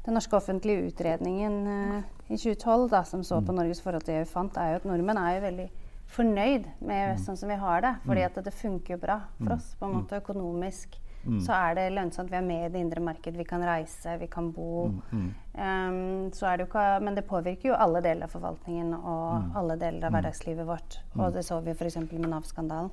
den 0.04 0.14
norske 0.16 0.36
offentlige 0.36 0.90
utredningen 0.90 1.66
eh, 1.66 2.02
i 2.28 2.36
2012 2.36 2.90
da, 2.92 3.02
som 3.04 3.24
så 3.24 3.40
på 3.40 3.52
mm. 3.52 3.58
Norges 3.58 3.82
forhold 3.82 4.04
til 4.04 4.20
EU, 4.20 4.28
fant, 4.28 4.56
er 4.56 4.74
jo 4.74 4.80
at 4.80 4.86
nordmenn 4.88 5.20
er 5.20 5.34
jo 5.36 5.42
veldig 5.44 5.66
fornøyd 6.14 6.66
med 6.80 7.14
mm. 7.14 7.22
sånn 7.24 7.38
som 7.38 7.50
vi 7.50 7.56
har 7.60 7.82
det. 7.84 7.94
Fordi 8.04 8.22
mm. 8.22 8.28
at 8.28 8.44
det 8.46 8.54
funker 8.54 8.96
jo 8.96 9.00
bra 9.02 9.18
for 9.38 9.50
mm. 9.50 9.56
oss 9.56 9.72
på 9.78 9.88
en 9.88 9.96
måte 9.98 10.20
økonomisk. 10.22 11.00
så 11.40 11.54
er 11.56 11.74
det 11.78 11.84
lønnsomt. 11.96 12.28
Vi 12.28 12.36
er 12.36 12.44
med 12.44 12.66
i 12.66 12.72
det 12.74 12.80
indre 12.84 13.00
marked, 13.00 13.36
vi 13.36 13.46
kan 13.48 13.62
reise, 13.64 14.16
vi 14.20 14.26
kan 14.28 14.50
bo. 14.52 14.90
Um, 15.10 16.28
det 16.28 16.66
ikke, 16.66 16.84
men 17.00 17.16
det 17.16 17.24
påvirker 17.24 17.70
jo 17.70 17.78
alle 17.80 18.02
deler 18.04 18.28
av 18.28 18.34
forvaltningen 18.34 18.92
og 18.98 19.56
alle 19.56 19.78
deler 19.80 20.04
av 20.04 20.12
hverdagslivet 20.12 20.68
vårt. 20.68 20.98
Og 21.16 21.32
det 21.32 21.46
så 21.48 21.62
vi 21.64 21.72
f.eks. 21.72 21.96
med 22.12 22.28
Nav-skandalen. 22.28 22.92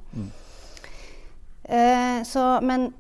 Uh, 1.67 2.61
men 2.63 2.93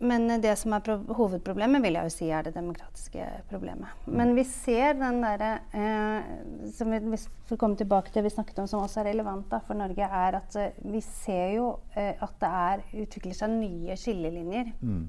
men 0.00 0.40
det 0.40 0.52
som 0.56 0.72
er 0.72 0.86
hovedproblemet, 1.12 1.82
vil 1.84 1.98
jeg 1.98 2.08
jo 2.08 2.12
si 2.14 2.28
er 2.32 2.46
det 2.46 2.54
demokratiske 2.54 3.26
problemet. 3.50 4.06
Men 4.08 4.32
vi 4.36 4.46
ser 4.48 4.96
den 4.96 5.20
derre 5.20 5.50
eh, 5.76 6.30
som 6.72 6.92
vi, 6.92 7.02
Hvis 7.12 7.26
vi 7.50 7.58
kommer 7.60 7.76
tilbake 7.76 8.08
til 8.08 8.22
det 8.22 8.30
vi 8.30 8.34
snakket 8.34 8.62
om, 8.62 8.68
som 8.70 8.80
også 8.80 9.02
er 9.02 9.10
relevant 9.10 9.50
da, 9.52 9.60
for 9.66 9.76
Norge, 9.76 10.08
er 10.08 10.40
at 10.40 10.56
eh, 10.56 10.80
vi 10.88 11.02
ser 11.04 11.54
jo 11.58 11.68
eh, 11.92 12.14
at 12.16 12.34
det 12.40 12.52
er, 12.62 12.84
utvikler 13.04 13.36
seg 13.36 13.52
nye 13.58 13.96
skillelinjer. 14.00 14.72
Mm. 14.80 15.08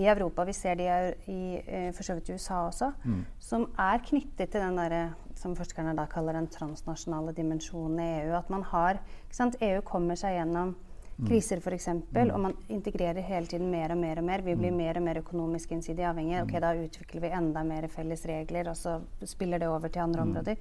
I 0.00 0.06
Europa, 0.06 0.44
vi 0.46 0.54
ser 0.54 0.78
de 0.78 0.88
i 1.28 1.40
eh, 1.60 1.88
for 1.92 2.06
så 2.06 2.16
vidt 2.16 2.30
USA 2.32 2.64
også, 2.70 2.92
mm. 3.04 3.22
som 3.42 3.68
er 3.76 4.04
knyttet 4.06 4.54
til 4.54 4.62
den 4.62 4.78
der, 4.78 5.16
som 5.36 5.56
forskerne 5.58 5.96
da 5.98 6.06
kaller 6.08 6.38
den 6.38 6.48
transnasjonale 6.48 7.36
dimensjonen 7.36 8.00
i 8.00 8.12
EU. 8.22 8.36
At 8.38 8.48
man 8.54 8.64
har, 8.72 9.02
ikke 9.26 9.42
sant, 9.42 9.60
EU 9.60 9.82
kommer 9.84 10.16
seg 10.16 10.38
gjennom 10.38 10.78
Mm. 10.80 10.89
Kriser 11.28 11.60
f.eks., 11.60 11.88
mm. 11.88 12.30
og 12.30 12.40
man 12.40 12.56
integrerer 12.68 13.20
hele 13.26 13.46
tiden 13.46 13.70
mer 13.70 13.94
og 13.94 13.98
mer 13.98 14.20
og 14.20 14.24
mer. 14.24 14.44
Vi 14.46 14.54
blir 14.54 14.72
mm. 14.72 14.80
mer 14.82 15.00
og 15.00 15.06
mer 15.06 15.20
økonomisk 15.22 15.72
innsidig 15.76 16.06
avhengige. 16.08 16.42
Ok, 16.44 16.54
Da 16.60 16.74
utvikler 16.74 17.26
vi 17.26 17.32
enda 17.40 17.64
mer 17.64 17.88
felles 17.88 18.24
regler, 18.26 18.70
og 18.70 18.76
så 18.76 19.00
spiller 19.24 19.58
det 19.58 19.68
over 19.68 19.88
til 19.88 20.04
andre 20.04 20.22
områder. 20.22 20.56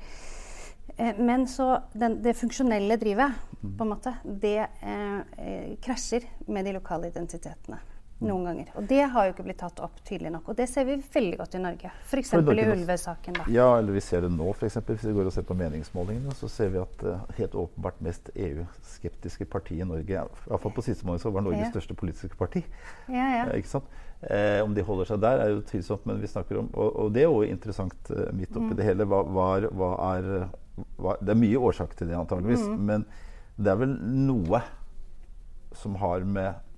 Eh, 0.98 1.19
men 1.19 1.48
så 1.48 1.80
den, 1.93 2.19
det 2.24 2.38
funksjonelle 2.39 2.98
drivet, 2.98 3.38
på 3.62 3.86
en 3.86 3.93
måte, 3.93 4.15
det 4.24 4.58
eh, 4.65 5.22
eh 5.38 5.78
krasjer 5.82 6.26
med 6.48 6.65
de 6.65 6.74
lokale 6.80 7.08
identitetene 7.08 7.80
noen 8.19 8.47
ganger. 8.49 8.71
Og 8.75 8.88
det 8.89 8.99
har 9.13 9.27
jo 9.27 9.34
ikke 9.34 9.45
blitt 9.47 9.60
tatt 9.62 9.79
opp 9.84 9.99
tydelig 10.08 10.34
nok. 10.34 10.49
Og 10.51 10.58
det 10.60 10.65
ser 10.67 10.88
vi 10.88 10.97
veldig 11.13 11.38
godt 11.39 11.55
i 11.55 11.62
Norge. 11.63 11.91
F.eks. 12.03 12.34
i 12.36 12.65
ulvesaken. 12.73 13.38
da. 13.39 13.45
Ja, 13.53 13.67
eller 13.77 13.95
vi 13.95 14.03
ser 14.03 14.25
det 14.25 14.32
nå, 14.34 14.49
f.eks. 14.51 14.75
Hvis 14.89 15.05
vi 15.08 15.13
går 15.15 15.29
og 15.29 15.36
ser 15.36 15.45
på 15.47 15.55
meningsmålingene, 15.60 16.36
så 16.36 16.49
ser 16.51 16.73
vi 16.73 16.82
at 16.82 17.05
uh, 17.08 17.23
helt 17.38 17.55
åpenbart 17.55 18.01
mest 18.03 18.32
EU-skeptiske 18.36 19.47
parti 19.51 19.79
i 19.79 19.88
Norge 19.88 20.17
Iallfall 20.17 20.75
på 20.75 20.84
siste 20.84 21.08
måned 21.08 21.23
så 21.23 21.32
var 21.32 21.45
Norges 21.47 21.69
ja. 21.69 21.71
største 21.71 21.95
politiske 21.95 22.36
parti. 22.39 22.65
Ja, 23.08 23.25
ja. 23.38 23.47
Eh, 23.47 23.62
ikke 23.63 23.71
sant? 23.77 23.99
Eh, 24.19 24.60
om 24.65 24.75
de 24.75 24.84
holder 24.84 25.13
seg 25.13 25.23
der, 25.23 25.39
er 25.39 25.53
jo 25.55 25.63
tvilsomt, 25.63 26.03
men 26.10 26.19
vi 26.19 26.27
snakker 26.27 26.58
om 26.60 26.65
Og, 26.73 26.89
og 27.05 27.13
det 27.15 27.21
er 27.23 27.29
jo 27.29 27.45
interessant 27.47 28.12
uh, 28.12 28.27
midt 28.36 28.51
oppi 28.51 28.73
mm. 28.73 28.77
det 28.82 28.88
hele. 28.89 29.08
Hva, 29.08 29.23
var, 29.23 29.69
hva 29.71 29.93
er 30.12 30.32
hva, 30.99 31.15
Det 31.23 31.32
er 31.32 31.39
mye 31.39 31.67
årsak 31.69 31.95
til 31.95 32.12
det, 32.12 32.19
antageligvis. 32.19 32.67
Mm. 32.67 32.84
Men 32.91 33.08
det 33.60 33.71
er 33.71 33.79
vel 33.79 33.95
noe 34.27 34.62
som 35.75 35.95
har 36.01 36.23
med 36.27 36.68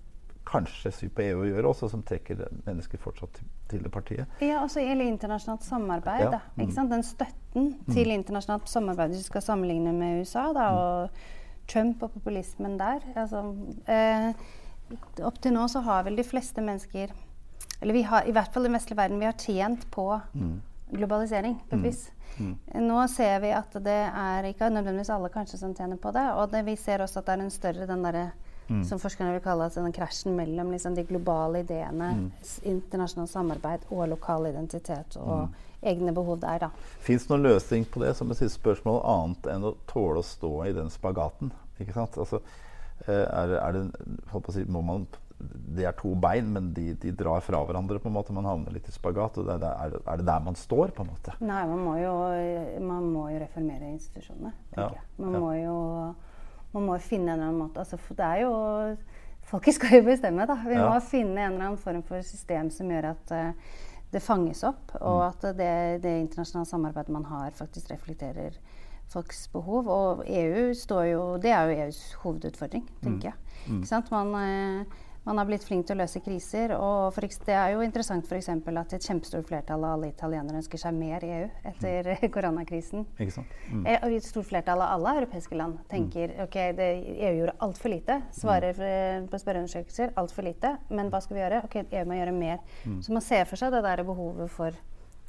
kanskje 0.51 0.91
sy 0.93 1.09
på 1.13 1.23
EU 1.25 1.43
å 1.43 1.47
gjøre 1.47 1.69
også, 1.71 1.89
som 1.93 2.03
trekker 2.05 2.41
mennesker 2.65 2.99
fortsatt 3.01 3.39
til 3.71 3.83
det 3.85 3.91
partiet. 3.93 4.39
Ja, 4.43 4.61
også 4.65 4.83
gjelder 4.83 5.07
internasjonalt 5.07 5.65
samarbeid. 5.65 6.25
Ja. 6.27 6.31
Da, 6.37 6.41
mm. 6.59 6.89
Den 6.91 7.05
støtten 7.07 7.69
mm. 7.77 7.91
til 7.93 8.11
internasjonalt 8.13 8.71
samarbeid, 8.71 9.13
hvis 9.13 9.27
du 9.27 9.31
skal 9.31 9.45
sammenligne 9.45 9.93
med 9.95 10.21
USA 10.21 10.49
da, 10.55 10.67
mm. 10.71 10.81
og 10.81 11.37
Trump 11.71 12.03
og 12.03 12.11
populismen 12.17 12.79
der 12.79 13.03
altså, 13.15 13.45
eh, 13.87 14.31
Opp 15.23 15.37
til 15.39 15.53
nå 15.55 15.67
så 15.71 15.79
har 15.85 16.03
vel 16.03 16.17
de 16.19 16.25
fleste 16.27 16.59
mennesker 16.59 17.13
Eller 17.79 17.95
vi 17.95 18.01
har, 18.03 18.25
i 18.27 18.33
hvert 18.35 18.51
fall 18.51 18.65
i 18.65 18.67
den 18.67 18.75
vestlige 18.75 18.99
verden, 18.99 19.21
vi 19.21 19.29
har 19.29 19.37
tjent 19.39 19.85
på 19.93 20.07
mm. 20.33 20.55
globalisering 20.97 21.55
på 21.69 21.77
et 21.77 21.79
mm. 21.79 21.85
vis. 21.87 22.01
Mm. 22.37 22.55
Nå 22.85 23.05
ser 23.09 23.39
vi 23.41 23.53
at 23.55 23.77
det 23.83 24.01
er 24.09 24.47
ikke 24.51 24.69
nødvendigvis 24.69 25.09
alle 25.15 25.31
kanskje 25.33 25.61
som 25.61 25.73
tjener 25.77 25.97
på 26.01 26.11
det. 26.13 26.25
Og 26.37 26.51
det, 26.51 26.61
vi 26.67 26.75
ser 26.77 27.01
også 27.01 27.21
at 27.21 27.29
det 27.29 27.37
er 27.37 27.45
en 27.45 27.53
større 27.53 27.87
den 27.89 28.05
derre 28.05 28.25
Mm. 28.67 28.83
Som 28.87 29.01
forskerne 29.03 29.33
vil 29.35 29.43
kalle 29.43 29.65
altså 29.67 29.83
den 29.83 29.95
krasjen 29.95 30.35
mellom 30.37 30.71
liksom, 30.71 30.95
de 30.95 31.03
globale 31.03 31.63
ideene, 31.65 32.11
mm. 32.17 32.27
internasjonalt 32.71 33.31
samarbeid 33.31 33.87
og 33.89 34.05
lokal 34.13 34.47
identitet 34.47 35.17
og 35.19 35.49
mm. 35.49 35.57
egne 35.91 36.13
behov 36.15 36.39
der. 36.43 36.69
Fins 37.03 37.25
det 37.25 37.33
noen 37.33 37.49
løsning 37.49 37.87
på 37.91 38.03
det 38.03 38.13
som 38.19 38.31
et 38.31 38.39
siste 38.39 38.61
spørsmål, 38.61 39.01
annet 39.15 39.49
enn 39.55 39.67
å 39.67 39.75
tåle 39.91 40.23
å 40.23 40.27
stå 40.27 40.53
i 40.69 40.75
den 40.77 40.93
spagaten? 40.93 41.51
Ikke 41.81 41.97
sant? 41.97 42.15
Altså, 42.21 42.39
eh, 43.07 43.25
er, 43.25 43.57
er 43.59 43.75
det, 43.75 43.83
si, 44.55 44.63
man 44.71 45.09
det 45.75 45.85
er 45.87 45.95
to 45.97 46.13
bein, 46.21 46.49
men 46.53 46.71
de, 46.75 46.91
de, 47.01 47.11
drar 47.17 47.41
fra 47.43 47.61
hverandre. 47.65 47.99
på 47.99 48.09
en 48.09 48.15
måte, 48.15 48.33
Man 48.33 48.45
havner 48.45 48.73
litt 48.75 48.87
i 48.87 48.93
spagat. 48.93 49.37
og 49.37 49.47
det 49.47 49.57
er, 49.67 49.95
er, 49.99 50.17
det 50.17 50.25
der 50.27 50.39
man 50.39 50.55
står? 50.55 50.93
på 50.95 51.03
en 51.03 51.11
måte? 51.11 51.35
Nei, 51.39 51.63
man 51.67 51.85
må 51.85 51.95
jo, 51.99 52.13
man 52.85 53.07
må 53.13 53.29
jo 53.33 53.39
reformere 53.41 53.91
institusjonene. 53.95 54.53
ja. 54.77 54.91
Man 55.17 55.33
ja. 55.33 55.39
må 55.39 55.53
jo 55.57 55.77
man 56.73 56.87
må 56.87 56.97
finne 57.03 57.33
en 57.33 57.39
eller 57.39 57.49
annen 57.49 57.61
måte 57.65 57.83
altså, 57.83 57.99
Det 58.17 58.27
er 58.27 58.43
jo 58.45 58.53
Folket 59.51 59.75
skal 59.75 59.97
jo 59.97 60.03
bestemme, 60.05 60.45
da. 60.47 60.55
Vi 60.63 60.77
ja. 60.77 60.83
må 60.85 60.99
finne 61.03 61.41
en 61.41 61.55
eller 61.55 61.65
annen 61.71 61.81
form 61.81 62.03
for 62.07 62.21
system 62.23 62.69
som 62.71 62.91
gjør 62.93 63.09
at 63.09 63.31
uh, 63.33 63.71
det 64.13 64.21
fanges 64.23 64.61
opp, 64.67 64.93
og 64.99 65.17
mm. 65.17 65.25
at 65.25 65.45
det, 65.57 65.71
det, 66.03 66.13
internasjonale 66.21 66.69
samarbeidet 66.69 67.15
man 67.15 67.25
har, 67.25 67.49
faktisk 67.57 67.89
reflekterer 67.91 68.55
folks 69.11 69.47
behov. 69.51 69.89
Og 69.91 70.23
EU 70.29 70.69
står 70.77 71.03
jo 71.09 71.23
Det 71.41 71.51
er 71.51 71.67
jo 71.67 71.87
EUs 71.87 72.01
hovedutfordring, 72.21 72.85
tenker 73.01 73.17
mm. 73.17 73.25
jeg. 73.31 73.63
Mm. 73.65 73.79
Ikke 73.81 73.91
sant? 73.95 74.13
Man... 74.13 74.35
Uh, 74.37 74.99
man 75.23 75.37
har 75.37 75.45
blitt 75.45 75.63
flink 75.63 75.85
til 75.85 75.95
å 75.95 76.01
løse 76.01 76.21
kriser. 76.23 76.73
Og 76.77 77.11
for, 77.13 77.27
det 77.45 77.53
er 77.53 77.75
jo 77.75 77.83
interessant 77.85 78.25
f.eks. 78.25 78.49
at 78.49 78.95
et 78.97 79.05
kjempestort 79.05 79.47
flertall 79.49 79.85
av 79.85 79.97
alle 79.97 80.09
italienere 80.09 80.61
ønsker 80.61 80.81
seg 80.81 80.97
mer 80.97 81.25
EU 81.25 81.43
etter 81.71 82.11
mm. 82.15 82.27
koronakrisen. 82.35 83.05
Mm. 83.19 83.85
Eh, 83.85 83.99
og 83.99 84.15
et 84.17 84.25
stort 84.27 84.49
flertall 84.49 84.81
av 84.81 84.95
alle 84.97 85.15
europeiske 85.21 85.57
land 85.57 85.77
tenker 85.91 86.33
mm. 86.33 86.43
ok, 86.47 86.59
det, 86.77 86.91
EU 87.29 87.33
gjorde 87.41 87.57
altfor 87.67 87.93
lite. 87.93 88.21
Svarer 88.33 88.81
mm. 88.81 89.29
på 89.31 89.41
spørreundersøkelser 89.45 90.15
altfor 90.21 90.49
lite. 90.49 90.75
Men 90.89 91.13
hva 91.13 91.21
skal 91.21 91.37
vi 91.37 91.45
gjøre? 91.45 91.63
Ok, 91.69 91.81
EU 91.85 92.05
må 92.09 92.17
gjøre 92.17 92.37
mer. 92.37 92.63
Mm. 92.85 93.01
Så 93.05 93.13
man 93.13 93.25
ser 93.25 93.45
for 93.49 93.61
seg 93.61 93.75
det 93.75 93.85
der 93.85 94.05
behovet 94.07 94.49
for 94.53 94.81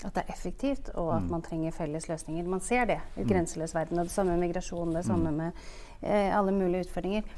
at 0.03 0.17
det 0.17 0.25
er 0.25 0.33
effektivt, 0.35 0.89
og 0.99 1.13
at 1.15 1.23
mm. 1.23 1.31
man 1.31 1.43
trenger 1.47 1.75
felles 1.77 2.09
løsninger. 2.11 2.47
Man 2.51 2.65
ser 2.65 2.89
det 2.91 2.99
i 3.21 3.27
grenseløs 3.29 3.75
verden. 3.77 4.01
Og 4.01 4.09
det 4.09 4.15
samme 4.15 4.35
med 4.35 4.49
migrasjon, 4.49 4.97
det 4.97 5.05
samme 5.07 5.31
med 5.31 5.67
eh, 6.01 6.33
alle 6.35 6.55
mulige 6.57 6.89
utfordringer. 6.89 7.29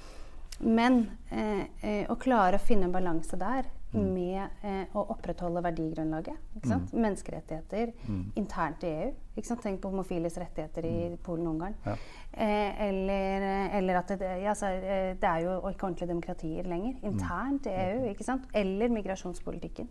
Men 0.58 1.06
eh, 1.30 1.64
eh, 1.80 2.04
å 2.10 2.16
klare 2.20 2.60
å 2.60 2.62
finne 2.62 2.86
en 2.88 2.94
balanse 2.94 3.36
der 3.38 3.66
mm. 3.94 4.04
med 4.14 4.42
eh, 4.62 4.82
å 4.94 5.04
opprettholde 5.14 5.62
verdigrunnlaget. 5.64 6.36
Mm. 6.62 6.84
Menneskerettigheter 6.92 7.92
mm. 8.06 8.24
internt 8.38 8.84
i 8.86 8.92
EU. 8.92 9.12
Tenk 9.34 9.80
på 9.82 9.90
homofiles 9.90 10.36
rettigheter 10.38 10.86
i 10.86 10.94
mm. 11.14 11.16
Polen 11.26 11.48
og 11.48 11.56
Ungarn. 11.56 11.74
Ja. 11.86 11.96
Eh, 12.32 12.82
eller, 12.88 13.46
eh, 13.48 13.76
eller, 13.78 13.98
at 13.98 14.12
det, 14.18 14.30
ja, 14.44 14.54
så, 14.58 14.70
eh, 14.74 15.14
det, 15.18 15.30
er 15.30 15.42
jo 15.44 15.56
ikke 15.70 15.88
ordentlige 15.88 16.10
demokratier 16.10 16.68
lenger. 16.70 16.94
Mm. 17.00 17.08
Internt 17.12 17.66
i 17.70 17.74
EU. 17.86 18.04
ikke 18.12 18.26
sant? 18.26 18.46
Eller 18.54 18.94
migrasjonspolitikken. 18.94 19.90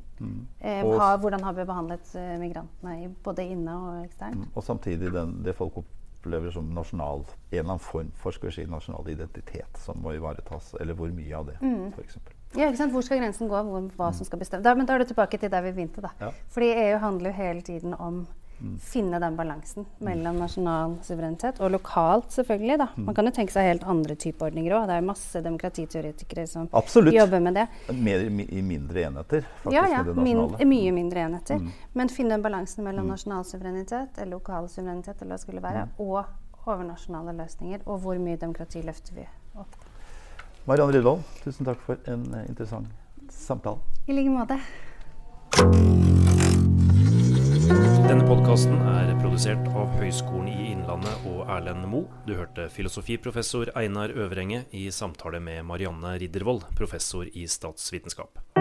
Ha, 0.63 1.09
hvordan 1.19 1.43
har 1.43 1.57
vi 1.57 1.67
behandlet 1.67 2.15
migrantene 2.39 3.11
både 3.23 3.49
inne 3.51 3.75
og 3.75 4.05
eksternt? 4.05 4.47
Og 4.55 4.63
samtidig 4.63 5.11
den, 5.11 5.41
det 5.43 5.57
folk 5.59 5.83
opplever 5.83 6.02
opplever 6.23 6.51
som 6.51 6.69
nasjonal, 6.75 7.25
en 7.51 7.59
eller 7.59 7.69
annen 7.69 7.79
form 7.79 8.11
for 8.15 8.31
skal 8.31 8.49
vi 8.49 8.55
si, 8.55 8.65
nasjonal 8.65 9.09
identitet 9.11 9.77
som 9.77 9.99
må 9.99 10.13
ivaretas. 10.15 10.73
Eller 10.79 10.95
hvor 10.95 11.11
mye 11.11 11.35
av 11.35 11.49
det, 11.51 11.57
mm. 11.61 11.91
f.eks. 11.97 12.17
Ja, 12.53 12.69
ikke 12.69 12.79
sant? 12.79 12.93
Hvor 12.93 13.03
skal 13.03 13.19
grensen 13.19 13.49
gå? 13.49 13.59
Hvor, 13.67 13.89
hva 13.97 14.11
som 14.15 14.27
skal 14.27 14.39
bestemme? 14.39 14.63
Da, 14.63 14.75
men 14.77 14.87
da 14.87 14.95
er 14.95 15.03
du 15.03 15.11
tilbake 15.11 15.39
til 15.41 15.51
der 15.51 15.65
vi 15.65 15.73
begynte. 15.75 16.03
da. 16.05 16.13
Ja. 16.21 16.31
Fordi 16.53 16.69
EU 16.85 16.97
handler 17.01 17.31
jo 17.31 17.35
hele 17.35 17.61
tiden 17.65 17.95
om 17.97 18.23
Mm. 18.63 18.79
finne 18.79 19.19
den 19.19 19.35
balansen 19.35 19.85
mellom 19.99 20.37
nasjonal 20.39 20.93
suverenitet 21.03 21.59
og 21.59 21.71
lokalt, 21.71 22.31
selvfølgelig. 22.31 22.77
da. 22.79 22.87
Man 22.95 23.15
kan 23.15 23.27
jo 23.27 23.33
tenke 23.35 23.51
seg 23.51 23.67
helt 23.67 23.83
andre 23.83 24.15
typer 24.15 24.47
ordninger 24.47 24.75
òg. 24.77 24.85
Det 24.87 24.95
er 24.95 25.07
masse 25.07 25.41
demokratiteoretikere 25.43 26.45
som 26.47 26.69
Absolutt. 26.71 27.13
jobber 27.13 27.43
med 27.43 27.59
det. 27.59 27.67
Mer 27.91 28.23
i 28.23 28.61
mindre 28.63 29.03
enheter, 29.09 29.43
faktisk. 29.63 29.75
Ja, 29.75 29.83
ja. 29.91 30.03
Min, 30.15 30.45
mye 30.69 30.95
mindre 30.95 31.25
enheter. 31.27 31.59
Mm. 31.59 31.73
Men 31.93 32.09
finne 32.09 32.39
balansen 32.39 32.87
mellom 32.87 33.09
mm. 33.09 33.11
nasjonal 33.17 33.43
suverenitet, 33.45 34.15
eller 34.17 34.37
lokal 34.37 34.69
suverenitet, 34.71 35.19
eller 35.21 35.35
hva 35.35 35.43
skulle 35.43 35.63
være, 35.63 35.85
mm. 35.89 35.99
og 36.07 36.23
overnasjonale 36.63 37.35
løsninger. 37.43 37.83
Og 37.85 37.99
hvor 38.05 38.15
mye 38.23 38.39
demokrati 38.39 38.81
løfter 38.81 39.19
vi 39.19 39.27
opp. 39.59 39.75
Marianne 40.65 40.95
Rydvold, 40.95 41.27
tusen 41.43 41.67
takk 41.67 41.83
for 41.83 41.99
en 42.07 42.29
uh, 42.31 42.45
interessant 42.47 42.87
samtale. 43.27 43.83
I 44.07 44.15
like 44.15 44.31
måte. 44.31 44.61
Denne 47.73 48.21
podkasten 48.27 48.77
er 48.85 49.09
produsert 49.17 49.65
av 49.73 49.89
Høgskolen 49.97 50.51
i 50.51 50.69
Innlandet 50.73 51.25
og 51.31 51.47
Erlend 51.49 51.87
Moe. 51.89 52.05
Du 52.27 52.35
hørte 52.37 52.67
filosofiprofessor 52.69 53.73
Einar 53.79 54.13
Øvrenge 54.13 54.65
i 54.77 54.85
samtale 54.93 55.41
med 55.41 55.65
Marianne 55.65 56.13
Riddervold, 56.21 56.67
professor 56.77 57.25
i 57.25 57.47
statsvitenskap. 57.49 58.52